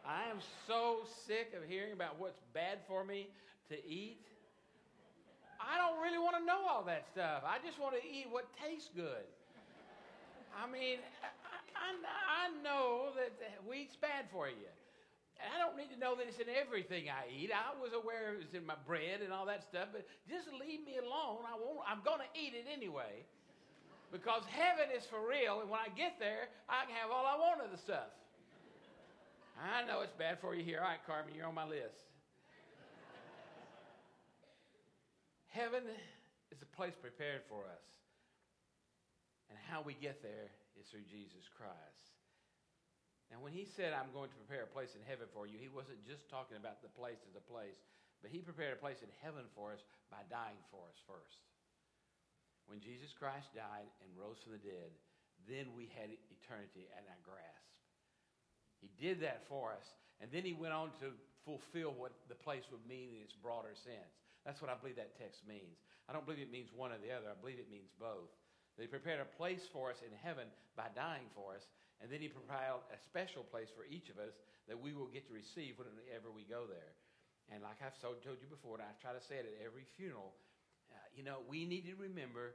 I 0.06 0.30
am 0.30 0.38
so 0.68 1.02
sick 1.26 1.54
of 1.58 1.68
hearing 1.68 1.94
about 1.94 2.20
what's 2.20 2.40
bad 2.54 2.80
for 2.88 3.04
me 3.04 3.28
to 3.70 3.76
eat. 3.88 4.22
I 5.58 5.82
don't 5.82 5.98
really 6.04 6.20
want 6.20 6.38
to 6.38 6.46
know 6.46 6.62
all 6.70 6.84
that 6.86 7.06
stuff. 7.12 7.42
I 7.42 7.58
just 7.66 7.80
want 7.80 7.96
to 7.98 8.04
eat 8.06 8.28
what 8.30 8.46
tastes 8.62 8.90
good. 8.94 9.26
I 10.54 10.70
mean, 10.70 11.00
I, 11.26 11.90
I, 11.90 11.90
I 11.92 12.64
know 12.64 13.12
that 13.18 13.34
wheat's 13.66 13.96
bad 13.96 14.30
for 14.32 14.48
you. 14.48 14.70
And 15.42 15.52
I 15.52 15.60
don't 15.60 15.76
need 15.76 15.92
to 15.92 16.00
know 16.00 16.16
that 16.16 16.28
it's 16.32 16.40
in 16.40 16.48
everything 16.48 17.12
I 17.12 17.28
eat. 17.28 17.52
I 17.52 17.76
was 17.76 17.92
aware 17.92 18.40
it 18.40 18.46
was 18.46 18.54
in 18.56 18.64
my 18.64 18.80
bread 18.88 19.20
and 19.20 19.34
all 19.34 19.46
that 19.52 19.68
stuff, 19.68 19.92
but 19.92 20.08
just 20.30 20.48
leave 20.56 20.86
me 20.88 20.96
alone. 20.96 21.44
I 21.44 21.60
won't, 21.60 21.84
I'm 21.84 22.00
going 22.06 22.24
to 22.24 22.32
eat 22.38 22.56
it 22.56 22.70
anyway. 22.72 23.28
Because 24.12 24.44
heaven 24.48 24.94
is 24.96 25.04
for 25.06 25.20
real, 25.28 25.62
and 25.62 25.70
when 25.70 25.80
I 25.80 25.90
get 25.92 26.20
there, 26.20 26.48
I 26.70 26.86
can 26.86 26.96
have 26.96 27.12
all 27.12 27.26
I 27.26 27.36
want 27.36 27.66
of 27.66 27.72
the 27.72 27.82
stuff. 27.82 28.10
I 29.56 29.88
know 29.88 30.02
it's 30.02 30.16
bad 30.16 30.40
for 30.40 30.56
you 30.56 30.64
here. 30.64 30.80
All 30.84 30.88
right, 30.92 31.00
Carmen, 31.08 31.36
you're 31.36 31.48
on 31.48 31.56
my 31.56 31.68
list. 31.68 32.12
Heaven 35.48 35.88
is 36.52 36.60
a 36.60 36.70
place 36.76 36.96
prepared 37.00 37.48
for 37.48 37.64
us. 37.64 37.88
And 39.48 39.56
how 39.72 39.80
we 39.80 39.96
get 39.96 40.20
there 40.20 40.52
is 40.76 40.92
through 40.92 41.08
Jesus 41.08 41.48
Christ. 41.56 42.12
Now, 43.32 43.40
when 43.40 43.56
he 43.56 43.64
said, 43.64 43.96
I'm 43.96 44.12
going 44.12 44.30
to 44.30 44.40
prepare 44.44 44.68
a 44.68 44.76
place 44.76 44.94
in 44.94 45.04
heaven 45.08 45.32
for 45.32 45.48
you, 45.48 45.56
he 45.56 45.72
wasn't 45.72 46.04
just 46.04 46.28
talking 46.28 46.60
about 46.60 46.84
the 46.84 46.92
place 46.92 47.24
as 47.24 47.40
a 47.40 47.46
place, 47.48 47.80
but 48.20 48.30
he 48.30 48.44
prepared 48.44 48.76
a 48.76 48.82
place 48.84 49.00
in 49.00 49.10
heaven 49.24 49.48
for 49.56 49.72
us 49.72 49.82
by 50.12 50.22
dying 50.28 50.60
for 50.70 50.84
us 50.92 51.00
first. 51.08 51.40
When 52.66 52.82
Jesus 52.82 53.14
Christ 53.14 53.54
died 53.54 53.90
and 54.02 54.10
rose 54.18 54.42
from 54.42 54.58
the 54.58 54.64
dead, 54.66 54.92
then 55.46 55.74
we 55.78 55.92
had 55.94 56.10
eternity 56.10 56.90
at 56.98 57.06
our 57.06 57.22
grasp. 57.22 57.70
He 58.82 58.90
did 58.98 59.22
that 59.22 59.46
for 59.50 59.74
us, 59.74 59.86
and 60.22 60.30
then 60.34 60.44
he 60.44 60.58
went 60.58 60.74
on 60.74 60.90
to 61.02 61.14
fulfill 61.46 61.94
what 61.94 62.14
the 62.30 62.38
place 62.38 62.66
would 62.74 62.82
mean 62.90 63.14
in 63.14 63.22
its 63.22 63.38
broader 63.38 63.78
sense. 63.78 64.18
That's 64.46 64.62
what 64.62 64.70
I 64.70 64.78
believe 64.78 64.98
that 64.98 65.18
text 65.18 65.46
means. 65.46 65.78
I 66.10 66.14
don't 66.14 66.26
believe 66.26 66.42
it 66.42 66.54
means 66.54 66.70
one 66.74 66.94
or 66.94 67.02
the 67.02 67.14
other. 67.14 67.30
I 67.30 67.38
believe 67.38 67.58
it 67.58 67.70
means 67.70 67.90
both. 67.98 68.30
They 68.78 68.86
prepared 68.86 69.22
a 69.22 69.38
place 69.38 69.66
for 69.72 69.90
us 69.90 70.02
in 70.04 70.14
heaven 70.22 70.50
by 70.76 70.92
dying 70.94 71.30
for 71.34 71.56
us, 71.56 71.66
and 72.02 72.12
then 72.12 72.20
he 72.20 72.28
provided 72.28 72.84
a 72.92 73.00
special 73.08 73.42
place 73.48 73.72
for 73.72 73.88
each 73.88 74.12
of 74.12 74.20
us 74.20 74.36
that 74.68 74.78
we 74.78 74.92
will 74.92 75.10
get 75.10 75.26
to 75.30 75.34
receive 75.34 75.80
whenever 75.80 76.30
we 76.34 76.44
go 76.46 76.68
there. 76.68 76.94
And 77.54 77.62
like 77.62 77.80
I've 77.80 77.98
told 78.02 78.22
you 78.26 78.50
before, 78.50 78.82
and 78.82 78.86
I 78.86 78.94
try 79.00 79.14
to 79.14 79.24
say 79.24 79.38
it 79.40 79.48
at 79.48 79.62
every 79.62 79.86
funeral, 79.96 80.34
you 81.16 81.24
know, 81.24 81.40
we 81.48 81.66
need 81.66 81.88
to 81.88 81.96
remember 81.96 82.54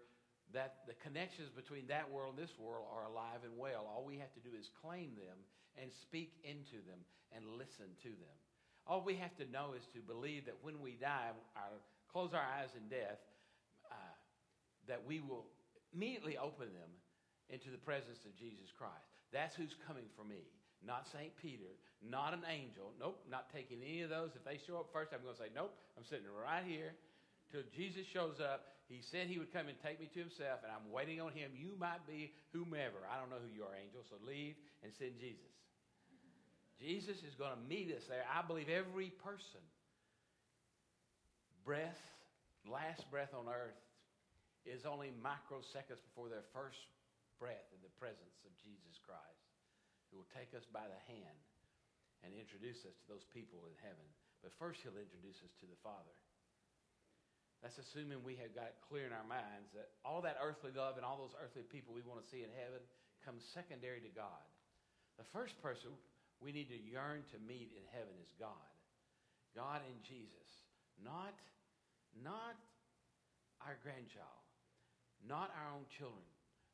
that 0.52 0.84
the 0.86 0.94
connections 1.00 1.48
between 1.54 1.86
that 1.88 2.10
world 2.10 2.34
and 2.36 2.40
this 2.42 2.54
world 2.58 2.84
are 2.92 3.06
alive 3.06 3.42
and 3.44 3.56
well. 3.56 3.86
All 3.88 4.04
we 4.04 4.18
have 4.18 4.32
to 4.34 4.42
do 4.42 4.50
is 4.58 4.68
claim 4.82 5.14
them 5.16 5.38
and 5.80 5.90
speak 6.02 6.34
into 6.44 6.82
them 6.84 7.00
and 7.32 7.46
listen 7.56 7.86
to 8.02 8.10
them. 8.10 8.36
All 8.86 9.02
we 9.04 9.14
have 9.16 9.34
to 9.38 9.46
know 9.46 9.78
is 9.78 9.86
to 9.94 10.00
believe 10.02 10.46
that 10.46 10.58
when 10.62 10.80
we 10.82 10.98
die, 10.98 11.30
our, 11.54 11.78
close 12.10 12.34
our 12.34 12.42
eyes 12.42 12.74
in 12.74 12.88
death, 12.90 13.22
uh, 13.86 14.14
that 14.88 15.06
we 15.06 15.20
will 15.20 15.46
immediately 15.94 16.36
open 16.36 16.66
them 16.74 16.90
into 17.48 17.70
the 17.70 17.78
presence 17.78 18.26
of 18.26 18.34
Jesus 18.34 18.74
Christ. 18.74 19.06
That's 19.32 19.54
who's 19.54 19.78
coming 19.86 20.10
for 20.18 20.26
me. 20.26 20.50
Not 20.82 21.06
St. 21.12 21.30
Peter, 21.36 21.70
not 22.02 22.32
an 22.32 22.42
angel. 22.50 22.90
Nope, 22.98 23.20
not 23.30 23.52
taking 23.52 23.78
any 23.84 24.02
of 24.02 24.10
those. 24.10 24.30
If 24.34 24.42
they 24.42 24.58
show 24.58 24.80
up 24.80 24.88
first, 24.92 25.12
I'm 25.14 25.22
going 25.22 25.36
to 25.36 25.40
say, 25.40 25.52
nope, 25.54 25.76
I'm 25.94 26.04
sitting 26.04 26.26
right 26.26 26.64
here 26.66 26.96
till 27.50 27.66
Jesus 27.74 28.06
shows 28.10 28.38
up. 28.38 28.66
He 28.90 29.06
said 29.14 29.30
he 29.30 29.38
would 29.38 29.54
come 29.54 29.70
and 29.70 29.78
take 29.78 30.02
me 30.02 30.10
to 30.10 30.20
himself, 30.26 30.66
and 30.66 30.70
I'm 30.74 30.90
waiting 30.90 31.22
on 31.22 31.30
him. 31.30 31.54
You 31.54 31.78
might 31.78 32.02
be 32.10 32.34
whomever. 32.50 33.06
I 33.06 33.22
don't 33.22 33.30
know 33.30 33.38
who 33.38 33.54
you 33.54 33.62
are, 33.62 33.74
angel, 33.78 34.02
so 34.10 34.18
leave 34.26 34.58
and 34.82 34.90
send 34.98 35.14
Jesus. 35.22 35.54
Jesus 36.82 37.22
is 37.22 37.38
going 37.38 37.54
to 37.54 37.62
meet 37.70 37.94
us 37.94 38.02
there. 38.10 38.26
I 38.26 38.42
believe 38.42 38.66
every 38.66 39.14
person, 39.22 39.62
breath, 41.62 42.00
last 42.66 43.06
breath 43.14 43.30
on 43.30 43.46
earth, 43.46 43.78
is 44.66 44.82
only 44.88 45.14
microseconds 45.22 46.02
before 46.10 46.26
their 46.26 46.44
first 46.50 46.80
breath 47.38 47.68
in 47.70 47.80
the 47.84 47.94
presence 48.00 48.36
of 48.42 48.52
Jesus 48.58 48.98
Christ, 49.06 49.44
who 50.10 50.18
will 50.18 50.32
take 50.34 50.50
us 50.56 50.66
by 50.72 50.84
the 50.84 51.00
hand 51.06 51.40
and 52.26 52.34
introduce 52.34 52.82
us 52.84 52.96
to 53.04 53.06
those 53.06 53.24
people 53.32 53.64
in 53.70 53.76
heaven. 53.80 54.08
But 54.42 54.56
first, 54.56 54.80
he'll 54.82 54.96
introduce 54.96 55.38
us 55.44 55.52
to 55.60 55.66
the 55.68 55.78
Father. 55.84 56.16
That's 57.60 57.76
assuming 57.76 58.24
we 58.24 58.40
have 58.40 58.56
got 58.56 58.80
clear 58.88 59.04
in 59.04 59.12
our 59.12 59.26
minds 59.28 59.68
that 59.76 59.92
all 60.00 60.24
that 60.24 60.40
earthly 60.40 60.72
love 60.72 60.96
and 60.96 61.04
all 61.04 61.20
those 61.20 61.36
earthly 61.36 61.62
people 61.62 61.92
we 61.92 62.00
want 62.00 62.24
to 62.24 62.28
see 62.28 62.40
in 62.40 62.52
heaven 62.56 62.80
comes 63.20 63.44
secondary 63.52 64.00
to 64.00 64.12
God. 64.16 64.48
The 65.20 65.28
first 65.28 65.52
person 65.60 65.92
we 66.40 66.56
need 66.56 66.72
to 66.72 66.80
yearn 66.80 67.20
to 67.36 67.38
meet 67.44 67.76
in 67.76 67.84
heaven 67.92 68.16
is 68.24 68.32
God. 68.40 68.72
God 69.52 69.84
and 69.84 70.00
Jesus. 70.00 70.48
Not, 71.04 71.36
not 72.16 72.56
our 73.60 73.76
grandchild, 73.84 74.40
not 75.20 75.52
our 75.52 75.68
own 75.76 75.84
children, 76.00 76.24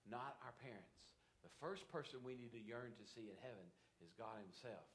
not 0.07 0.39
our 0.47 0.55
parents. 0.63 0.95
The 1.43 1.51
first 1.59 1.83
person 1.91 2.23
we 2.23 2.39
need 2.39 2.55
to 2.55 2.63
yearn 2.63 2.95
to 2.95 3.07
see 3.11 3.27
in 3.27 3.39
heaven 3.43 3.67
is 4.03 4.15
God 4.15 4.39
Himself. 4.39 4.87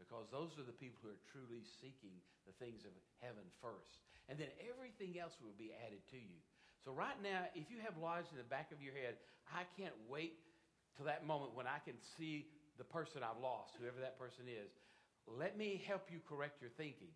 because 0.00 0.28
those 0.32 0.56
are 0.56 0.64
the 0.64 0.76
people 0.80 0.96
who 1.04 1.12
are 1.12 1.28
truly 1.28 1.60
seeking 1.80 2.16
the 2.48 2.56
things 2.56 2.88
of 2.88 2.92
heaven 3.20 3.44
first. 3.60 4.09
And 4.30 4.38
then 4.38 4.46
everything 4.62 5.18
else 5.18 5.34
will 5.42 5.58
be 5.58 5.74
added 5.74 6.06
to 6.14 6.16
you. 6.16 6.38
So, 6.86 6.94
right 6.94 7.18
now, 7.18 7.50
if 7.58 7.66
you 7.66 7.82
have 7.82 7.98
lodged 7.98 8.30
in 8.30 8.38
the 8.38 8.46
back 8.46 8.70
of 8.70 8.80
your 8.80 8.94
head, 8.94 9.18
I 9.50 9.66
can't 9.74 9.96
wait 10.08 10.38
till 10.96 11.10
that 11.10 11.26
moment 11.26 11.58
when 11.58 11.66
I 11.66 11.82
can 11.82 11.98
see 12.16 12.46
the 12.78 12.86
person 12.86 13.26
I've 13.26 13.42
lost, 13.42 13.74
whoever 13.76 13.98
that 14.00 14.16
person 14.16 14.46
is. 14.46 14.70
Let 15.26 15.58
me 15.58 15.82
help 15.84 16.08
you 16.08 16.22
correct 16.24 16.62
your 16.62 16.70
thinking. 16.78 17.12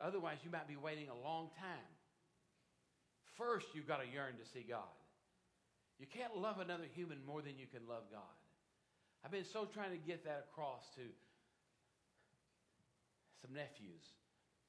Otherwise, 0.00 0.38
you 0.44 0.50
might 0.52 0.68
be 0.68 0.76
waiting 0.76 1.08
a 1.08 1.16
long 1.16 1.50
time. 1.58 1.90
First, 3.36 3.66
you've 3.74 3.88
got 3.88 4.04
to 4.04 4.06
yearn 4.06 4.36
to 4.36 4.46
see 4.52 4.64
God. 4.68 4.92
You 5.98 6.06
can't 6.06 6.36
love 6.36 6.60
another 6.60 6.86
human 6.94 7.18
more 7.26 7.42
than 7.42 7.58
you 7.58 7.66
can 7.66 7.88
love 7.88 8.04
God. 8.12 8.36
I've 9.24 9.32
been 9.32 9.44
so 9.44 9.64
trying 9.64 9.92
to 9.92 10.00
get 10.00 10.24
that 10.24 10.46
across 10.52 10.84
to 10.96 11.04
some 13.42 13.52
nephews. 13.52 14.04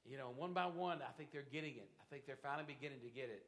You 0.05 0.17
know, 0.17 0.33
one 0.33 0.53
by 0.53 0.65
one, 0.65 0.99
I 1.05 1.13
think 1.13 1.29
they're 1.29 1.47
getting 1.53 1.77
it. 1.77 1.89
I 2.01 2.05
think 2.09 2.25
they're 2.25 2.41
finally 2.41 2.65
beginning 2.65 2.99
to 3.05 3.11
get 3.13 3.29
it. 3.29 3.45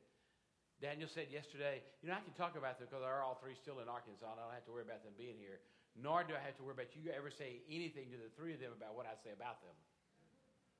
Daniel 0.81 1.07
said 1.07 1.31
yesterday, 1.31 1.79
you 2.03 2.11
know, 2.11 2.17
I 2.17 2.21
can 2.21 2.35
talk 2.35 2.59
about 2.59 2.75
them 2.77 2.91
because 2.91 3.01
they're 3.01 3.23
all 3.23 3.39
three 3.39 3.55
still 3.55 3.79
in 3.79 3.87
Arkansas, 3.87 4.27
and 4.27 4.37
I 4.37 4.43
don't 4.43 4.55
have 4.55 4.67
to 4.67 4.73
worry 4.75 4.85
about 4.85 5.01
them 5.01 5.15
being 5.15 5.39
here. 5.39 5.63
Nor 5.95 6.25
do 6.25 6.33
I 6.33 6.41
have 6.41 6.57
to 6.57 6.63
worry 6.65 6.75
about 6.75 6.91
you 6.97 7.07
ever 7.13 7.29
saying 7.29 7.61
anything 7.69 8.09
to 8.09 8.17
the 8.17 8.29
three 8.33 8.51
of 8.51 8.59
them 8.59 8.73
about 8.73 8.97
what 8.97 9.05
I 9.05 9.13
say 9.21 9.31
about 9.31 9.61
them. 9.61 9.77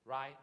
Right? 0.03 0.35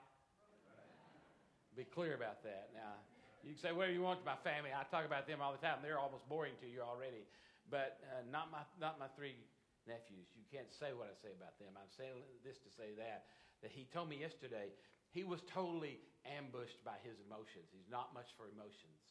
Be 1.74 1.84
clear 1.86 2.14
about 2.14 2.42
that. 2.46 2.70
Now, 2.74 2.98
you 3.42 3.54
can 3.54 3.60
say 3.60 3.70
whatever 3.74 3.94
you 3.94 4.02
want 4.02 4.22
to 4.22 4.26
my 4.26 4.38
family. 4.46 4.70
I 4.72 4.86
talk 4.88 5.04
about 5.04 5.26
them 5.26 5.42
all 5.42 5.52
the 5.52 5.62
time. 5.62 5.82
They're 5.82 6.00
almost 6.00 6.26
boring 6.30 6.54
to 6.62 6.68
you 6.68 6.82
already. 6.82 7.26
But 7.68 8.02
uh, 8.10 8.26
not, 8.30 8.50
my, 8.50 8.62
not 8.80 8.98
my 8.98 9.10
three 9.14 9.38
nephews. 9.86 10.28
You 10.34 10.46
can't 10.50 10.70
say 10.70 10.94
what 10.94 11.10
I 11.10 11.14
say 11.20 11.34
about 11.34 11.58
them. 11.60 11.74
I'm 11.76 11.90
saying 11.94 12.16
this 12.42 12.58
to 12.62 12.70
say 12.74 12.96
that. 12.98 13.30
That 13.60 13.70
he 13.70 13.84
told 13.92 14.08
me 14.08 14.16
yesterday 14.16 14.72
he 15.10 15.26
was 15.26 15.42
totally 15.50 15.98
ambushed 16.26 16.78
by 16.86 16.94
his 17.02 17.18
emotions. 17.26 17.66
He's 17.74 17.90
not 17.90 18.14
much 18.14 18.30
for 18.38 18.46
emotions 18.46 19.02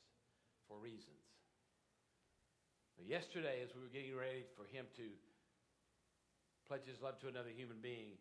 for 0.68 0.80
reasons. 0.80 1.24
But 2.96 3.08
yesterday, 3.08 3.64
as 3.64 3.72
we 3.76 3.84
were 3.84 3.92
getting 3.92 4.16
ready 4.16 4.44
for 4.60 4.68
him 4.68 4.88
to 5.00 5.08
pledge 6.68 6.88
his 6.88 7.00
love 7.00 7.20
to 7.24 7.32
another 7.32 7.52
human 7.52 7.80
being, 7.80 8.20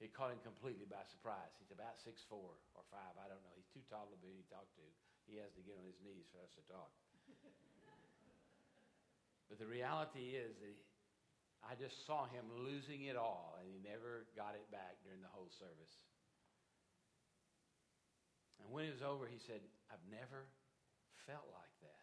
it 0.00 0.12
caught 0.12 0.34
him 0.34 0.42
completely 0.42 0.84
by 0.88 1.04
surprise. 1.08 1.52
He's 1.62 1.72
about 1.72 2.00
six 2.02 2.26
four 2.26 2.58
or 2.74 2.84
5, 2.90 2.98
I 3.16 3.26
don't 3.30 3.40
know. 3.44 3.54
He's 3.54 3.70
too 3.70 3.84
tall 3.86 4.10
to 4.10 4.18
be 4.18 4.42
talked 4.50 4.74
to. 4.76 4.86
He 5.30 5.38
has 5.38 5.54
to 5.54 5.62
get 5.62 5.78
on 5.78 5.86
his 5.86 6.00
knees 6.02 6.26
for 6.28 6.42
us 6.42 6.50
to 6.58 6.62
talk. 6.66 6.90
but 9.48 9.62
the 9.62 9.68
reality 9.68 10.34
is 10.34 10.58
that 10.58 10.74
I 11.62 11.78
just 11.78 11.94
saw 12.06 12.26
him 12.26 12.44
losing 12.50 13.06
it 13.06 13.14
all, 13.14 13.56
and 13.62 13.70
he 13.70 13.78
never 13.78 14.26
got 14.34 14.58
it 14.58 14.66
back 14.74 14.98
during 15.06 15.22
the 15.22 15.30
whole 15.30 15.50
service. 15.62 15.94
And 18.58 18.70
when 18.70 18.90
it 18.90 18.94
was 18.98 19.06
over, 19.06 19.30
he 19.30 19.38
said, 19.38 19.62
I've 19.90 20.02
never 20.10 20.50
felt 21.26 21.46
like 21.54 21.74
that. 21.86 22.02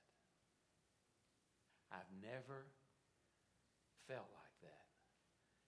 I've 1.92 2.12
never 2.24 2.72
felt 4.08 4.32
like 4.32 4.56
that. 4.63 4.86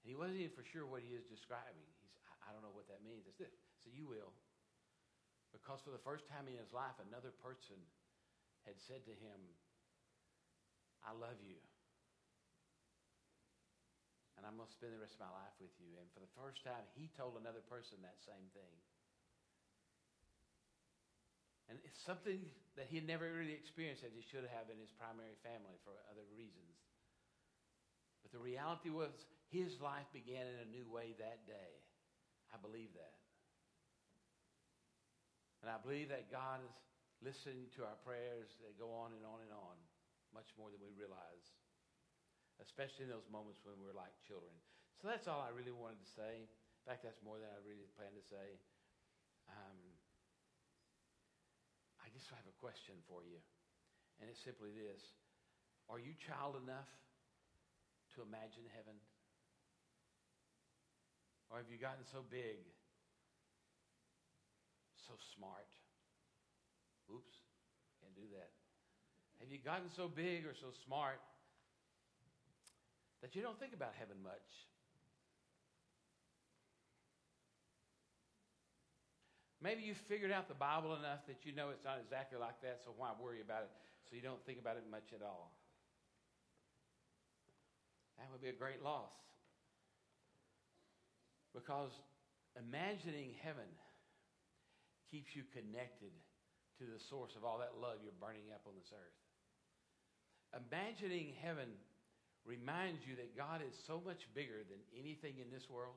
And 0.03 0.07
he 0.11 0.15
wasn't 0.15 0.41
even 0.41 0.55
for 0.55 0.65
sure 0.65 0.85
what 0.87 1.03
he 1.03 1.13
is 1.13 1.25
describing. 1.27 1.83
He's, 2.01 2.11
I 2.47 2.53
don't 2.53 2.63
know 2.65 2.73
what 2.73 2.89
that 2.89 3.05
means. 3.05 3.27
It's 3.27 3.37
this. 3.37 3.53
So 3.83 3.91
you 3.91 4.07
will. 4.07 4.33
Because 5.51 5.83
for 5.83 5.91
the 5.91 6.01
first 6.01 6.25
time 6.31 6.47
in 6.47 6.55
his 6.55 6.71
life, 6.71 6.95
another 7.03 7.35
person 7.43 7.77
had 8.63 8.79
said 8.79 9.03
to 9.05 9.15
him, 9.15 9.39
I 11.01 11.11
love 11.11 11.41
you. 11.41 11.59
And 14.41 14.49
I'm 14.49 14.57
going 14.57 14.65
to 14.65 14.73
spend 14.73 14.89
the 14.89 14.97
rest 14.97 15.21
of 15.21 15.29
my 15.29 15.33
life 15.37 15.53
with 15.61 15.69
you. 15.77 15.93
And 16.01 16.09
for 16.17 16.17
the 16.17 16.33
first 16.33 16.65
time, 16.65 16.81
he 16.97 17.13
told 17.13 17.37
another 17.37 17.61
person 17.61 18.01
that 18.01 18.17
same 18.25 18.49
thing. 18.57 18.73
And 21.69 21.77
it's 21.85 22.01
something 22.01 22.41
that 22.73 22.89
he 22.89 22.97
had 22.97 23.05
never 23.05 23.29
really 23.29 23.53
experienced 23.53 24.01
as 24.01 24.17
he 24.17 24.25
should 24.25 24.49
have 24.49 24.73
in 24.73 24.81
his 24.81 24.89
primary 24.97 25.37
family 25.45 25.77
for 25.85 25.93
other 26.09 26.25
reasons. 26.33 26.73
But 28.25 28.33
the 28.33 28.41
reality 28.41 28.89
was 28.89 29.13
his 29.53 29.77
life 29.77 30.09
began 30.09 30.49
in 30.49 30.57
a 30.65 30.73
new 30.73 30.89
way 30.89 31.13
that 31.21 31.45
day. 31.45 31.71
I 32.49 32.57
believe 32.57 32.89
that. 32.97 33.21
And 35.61 35.69
I 35.69 35.77
believe 35.77 36.09
that 36.09 36.33
God 36.33 36.65
is 36.65 36.73
listening 37.21 37.69
to 37.77 37.85
our 37.85 38.01
prayers 38.01 38.49
that 38.65 38.73
go 38.81 38.89
on 38.89 39.13
and 39.13 39.21
on 39.21 39.45
and 39.45 39.53
on, 39.53 39.77
much 40.33 40.49
more 40.57 40.73
than 40.73 40.81
we 40.81 40.89
realize, 40.97 41.45
especially 42.61 43.09
in 43.09 43.11
those 43.11 43.25
moments 43.27 43.59
when 43.65 43.75
we're 43.81 43.97
like 43.97 44.13
children. 44.21 44.53
So 45.01 45.09
that's 45.09 45.25
all 45.25 45.41
I 45.41 45.49
really 45.49 45.73
wanted 45.73 45.97
to 46.05 46.11
say. 46.13 46.45
In 46.45 46.83
fact, 46.85 47.01
that's 47.01 47.21
more 47.25 47.41
than 47.41 47.49
I 47.49 47.57
really 47.65 47.89
planned 47.97 48.13
to 48.17 48.25
say. 48.25 48.61
Um, 49.49 49.77
I 52.01 52.13
just 52.13 52.29
have 52.29 52.45
a 52.45 52.55
question 52.61 53.01
for 53.09 53.25
you. 53.25 53.41
And 54.21 54.29
it's 54.29 54.41
simply 54.41 54.69
this 54.69 55.01
Are 55.89 55.97
you 55.97 56.13
child 56.21 56.61
enough 56.61 56.89
to 58.13 58.21
imagine 58.21 58.69
heaven? 58.77 58.97
Or 61.49 61.59
have 61.59 61.67
you 61.67 61.81
gotten 61.81 62.05
so 62.07 62.23
big, 62.23 62.63
so 64.95 65.17
smart? 65.35 65.67
Oops, 67.11 67.35
can't 67.99 68.15
do 68.15 68.23
that. 68.37 68.55
Have 69.43 69.51
you 69.51 69.59
gotten 69.59 69.91
so 69.91 70.07
big 70.07 70.47
or 70.47 70.55
so 70.55 70.71
smart 70.85 71.19
that 73.21 73.35
you 73.35 73.41
don't 73.41 73.59
think 73.59 73.73
about 73.73 73.93
heaven 73.97 74.17
much? 74.23 74.49
Maybe 79.61 79.85
you 79.85 79.93
figured 79.93 80.33
out 80.33 80.49
the 80.49 80.57
Bible 80.57 80.97
enough 80.97 81.21
that 81.29 81.45
you 81.45 81.53
know 81.53 81.69
it's 81.69 81.85
not 81.85 82.01
exactly 82.01 82.41
like 82.41 82.57
that, 82.65 82.81
so 82.81 82.89
why 82.97 83.13
worry 83.13 83.45
about 83.45 83.61
it? 83.61 83.71
So 84.09 84.17
you 84.17 84.25
don't 84.25 84.41
think 84.41 84.57
about 84.57 84.75
it 84.75 84.83
much 84.89 85.13
at 85.13 85.21
all. 85.21 85.53
That 88.17 88.25
would 88.33 88.41
be 88.41 88.49
a 88.49 88.57
great 88.57 88.81
loss. 88.81 89.13
Because 91.53 91.93
imagining 92.57 93.37
heaven 93.45 93.69
keeps 95.09 95.35
you 95.37 95.43
connected 95.53 96.13
to 96.81 96.83
the 96.89 96.97
source 96.97 97.37
of 97.37 97.45
all 97.45 97.61
that 97.61 97.77
love 97.77 98.01
you're 98.01 98.17
burning 98.17 98.49
up 98.49 98.65
on 98.65 98.73
this 98.73 98.89
earth. 98.89 99.19
Imagining 100.57 101.37
heaven 101.37 101.69
reminds 102.45 103.05
you 103.05 103.15
that 103.15 103.37
God 103.37 103.61
is 103.61 103.75
so 103.85 104.01
much 104.05 104.27
bigger 104.33 104.65
than 104.69 104.79
anything 104.97 105.37
in 105.37 105.51
this 105.53 105.69
world, 105.69 105.95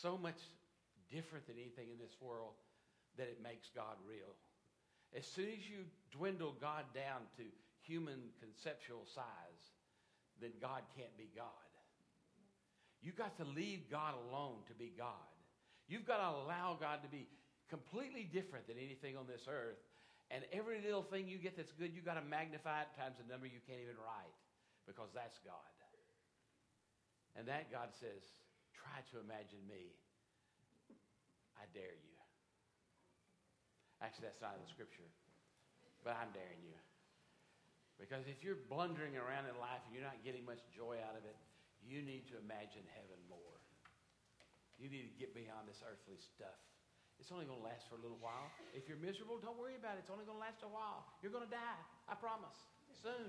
so 0.00 0.16
much 0.16 0.38
different 1.12 1.46
than 1.46 1.56
anything 1.56 1.90
in 1.92 1.98
this 1.98 2.16
world 2.20 2.56
that 3.18 3.28
it 3.28 3.42
makes 3.42 3.68
God 3.74 3.98
real. 4.06 4.32
As 5.16 5.26
soon 5.26 5.50
as 5.50 5.68
you 5.68 5.84
dwindle 6.12 6.54
God 6.60 6.84
down 6.94 7.26
to 7.36 7.44
human 7.82 8.30
conceptual 8.38 9.04
size, 9.04 9.64
then 10.40 10.50
God 10.62 10.82
can't 10.96 11.14
be 11.18 11.28
God. 11.36 11.68
You've 13.02 13.16
got 13.16 13.36
to 13.38 13.44
leave 13.44 13.90
God 13.90 14.14
alone 14.28 14.62
to 14.68 14.74
be 14.74 14.92
God. 14.96 15.28
You've 15.88 16.06
got 16.06 16.18
to 16.18 16.28
allow 16.46 16.76
God 16.78 17.02
to 17.02 17.08
be 17.08 17.26
completely 17.68 18.28
different 18.32 18.68
than 18.68 18.76
anything 18.78 19.16
on 19.16 19.26
this 19.26 19.48
earth. 19.48 19.80
And 20.30 20.44
every 20.52 20.80
little 20.80 21.02
thing 21.02 21.26
you 21.26 21.38
get 21.38 21.56
that's 21.56 21.72
good, 21.72 21.90
you've 21.92 22.06
got 22.06 22.14
to 22.14 22.24
magnify 22.24 22.86
it 22.86 22.88
times 22.96 23.16
a 23.18 23.26
number 23.26 23.46
you 23.46 23.58
can't 23.66 23.82
even 23.82 23.98
write 23.98 24.36
because 24.90 25.14
that's 25.14 25.38
God. 25.46 25.70
And 27.38 27.46
that 27.46 27.70
God 27.70 27.94
says, 27.94 28.26
try 28.74 28.98
to 29.14 29.22
imagine 29.22 29.62
me 29.70 29.94
I 31.60 31.68
dare 31.76 31.92
you. 31.92 32.16
Actually, 34.00 34.32
that's 34.32 34.40
not 34.40 34.56
in 34.56 34.64
the 34.64 34.72
scripture, 34.72 35.04
but 36.00 36.16
I'm 36.16 36.32
daring 36.32 36.64
you. 36.64 36.72
Because 38.00 38.24
if 38.24 38.40
you're 38.40 38.64
blundering 38.72 39.20
around 39.20 39.44
in 39.44 39.52
life 39.60 39.84
and 39.84 39.92
you're 39.92 40.08
not 40.08 40.16
getting 40.24 40.40
much 40.48 40.64
joy 40.72 40.96
out 41.04 41.20
of 41.20 41.28
it, 41.28 41.36
you 41.84 42.00
need 42.00 42.24
to 42.32 42.40
imagine 42.40 42.80
heaven 42.96 43.20
more. 43.28 43.60
You 44.80 44.88
need 44.88 45.04
to 45.12 45.16
get 45.20 45.36
beyond 45.36 45.68
this 45.68 45.84
earthly 45.84 46.16
stuff. 46.16 46.56
It's 47.20 47.28
only 47.28 47.44
going 47.44 47.60
to 47.60 47.66
last 47.68 47.84
for 47.92 48.00
a 48.00 48.02
little 48.02 48.16
while. 48.16 48.48
If 48.72 48.88
you're 48.88 48.96
miserable, 48.96 49.36
don't 49.36 49.60
worry 49.60 49.76
about 49.76 50.00
it. 50.00 50.08
It's 50.08 50.08
only 50.08 50.24
going 50.24 50.40
to 50.40 50.44
last 50.44 50.64
a 50.64 50.72
while. 50.72 51.04
You're 51.20 51.28
going 51.28 51.44
to 51.44 51.52
die. 51.52 51.80
I 52.08 52.16
promise. 52.16 52.56
Soon. 53.04 53.28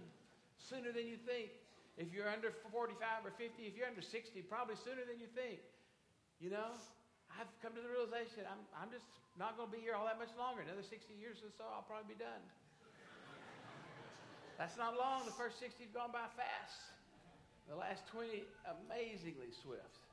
Sooner 0.70 0.94
than 0.94 1.10
you 1.10 1.18
think. 1.26 1.50
If 1.98 2.14
you're 2.14 2.30
under 2.30 2.54
45 2.72 2.98
or 3.28 3.34
50, 3.36 3.68
if 3.68 3.76
you're 3.76 3.90
under 3.90 4.02
60, 4.02 4.42
probably 4.48 4.78
sooner 4.80 5.04
than 5.04 5.20
you 5.20 5.28
think. 5.34 5.60
You 6.40 6.50
know? 6.54 6.78
I've 7.40 7.52
come 7.64 7.72
to 7.76 7.84
the 7.84 7.92
realization 7.92 8.44
I'm, 8.44 8.64
I'm 8.76 8.92
just 8.92 9.08
not 9.40 9.56
going 9.56 9.72
to 9.72 9.76
be 9.76 9.80
here 9.80 9.96
all 9.96 10.08
that 10.08 10.20
much 10.20 10.34
longer. 10.36 10.64
Another 10.64 10.84
60 10.84 11.14
years 11.16 11.40
or 11.40 11.52
so, 11.56 11.64
I'll 11.64 11.88
probably 11.88 12.16
be 12.16 12.20
done. 12.20 12.44
That's 14.60 14.76
not 14.76 15.00
long. 15.00 15.26
The 15.26 15.34
first 15.34 15.58
60 15.58 15.90
have 15.90 15.96
gone 15.96 16.12
by 16.12 16.28
fast. 16.38 16.78
The 17.70 17.76
last 17.76 18.04
20, 18.12 18.44
amazingly 18.68 19.50
swift. 19.64 20.04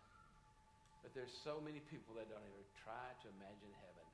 But 1.03 1.13
there's 1.15 1.35
so 1.45 1.61
many 1.61 1.83
people 1.91 2.15
that 2.17 2.31
don't 2.31 2.47
even 2.47 2.67
try 2.79 3.13
to 3.25 3.27
imagine 3.35 3.73
heaven. 3.83 4.07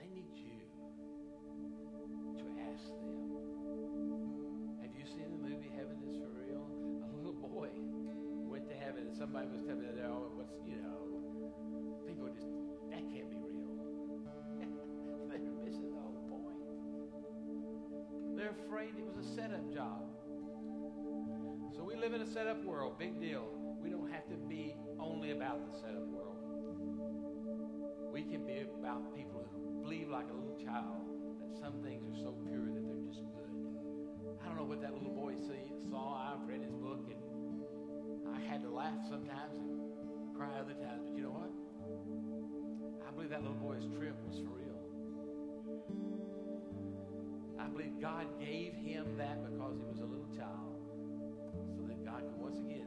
They 0.00 0.08
need 0.08 0.34
you 0.34 0.58
to 2.38 2.46
ask 2.72 2.86
them. 2.88 3.27
Somebody 9.28 9.52
was 9.52 9.60
telling 9.60 9.84
me 9.84 9.88
that, 9.92 10.08
oh, 10.08 10.32
what's, 10.40 10.56
you 10.64 10.80
know, 10.80 11.04
people 12.08 12.32
just, 12.32 12.48
that 12.88 13.04
can't 13.12 13.28
be 13.28 13.36
real. 13.36 13.76
They're 15.28 15.44
missing 15.68 15.92
the 15.92 16.00
whole 16.00 16.16
point. 16.32 16.56
They're 18.40 18.56
afraid 18.64 18.96
it 18.96 19.04
was 19.04 19.20
a 19.20 19.28
setup 19.36 19.68
job. 19.68 20.08
So 21.76 21.84
we 21.84 21.94
live 21.94 22.14
in 22.14 22.22
a 22.22 22.26
setup 22.26 22.64
world, 22.64 22.98
big 22.98 23.20
deal. 23.20 23.52
We 23.84 23.90
don't 23.90 24.08
have 24.10 24.24
to 24.32 24.36
be 24.48 24.74
only 24.98 25.32
about 25.32 25.60
the 25.70 25.76
setup 25.76 26.08
world. 26.08 26.40
We 28.10 28.22
can 28.22 28.46
be 28.46 28.64
about 28.80 29.14
people 29.14 29.44
who 29.52 29.82
believe 29.84 30.08
like 30.08 30.32
a 30.32 30.36
little 30.40 30.56
child 30.56 31.04
that 31.44 31.52
some 31.60 31.84
things 31.84 32.08
are 32.08 32.16
so 32.16 32.32
pure 32.48 32.64
that 32.64 32.80
they're 32.80 33.04
just 33.12 33.28
good. 33.36 33.52
I 34.40 34.48
don't 34.48 34.56
know 34.56 34.64
what 34.64 34.80
that 34.80 34.94
little 34.94 35.12
boy 35.12 35.34
see, 35.36 35.68
saw. 35.90 36.27
Laugh 38.78 39.02
sometimes 39.10 39.58
and 39.58 40.34
cry 40.36 40.54
other 40.54 40.74
times. 40.78 41.02
But 41.10 41.16
you 41.16 41.22
know 41.24 41.34
what? 41.34 41.50
I 43.02 43.10
believe 43.10 43.30
that 43.30 43.42
little 43.42 43.58
boy's 43.58 43.82
trip 43.98 44.14
was 44.24 44.38
for 44.38 44.54
real. 44.54 44.78
I 47.58 47.66
believe 47.66 48.00
God 48.00 48.38
gave 48.38 48.74
him 48.74 49.18
that 49.18 49.42
because 49.50 49.74
he 49.82 49.84
was 49.90 49.98
a 49.98 50.06
little 50.06 50.30
child 50.36 50.78
so 51.74 51.82
that 51.90 52.04
God 52.06 52.22
could 52.22 52.38
once 52.38 52.60
again 52.60 52.86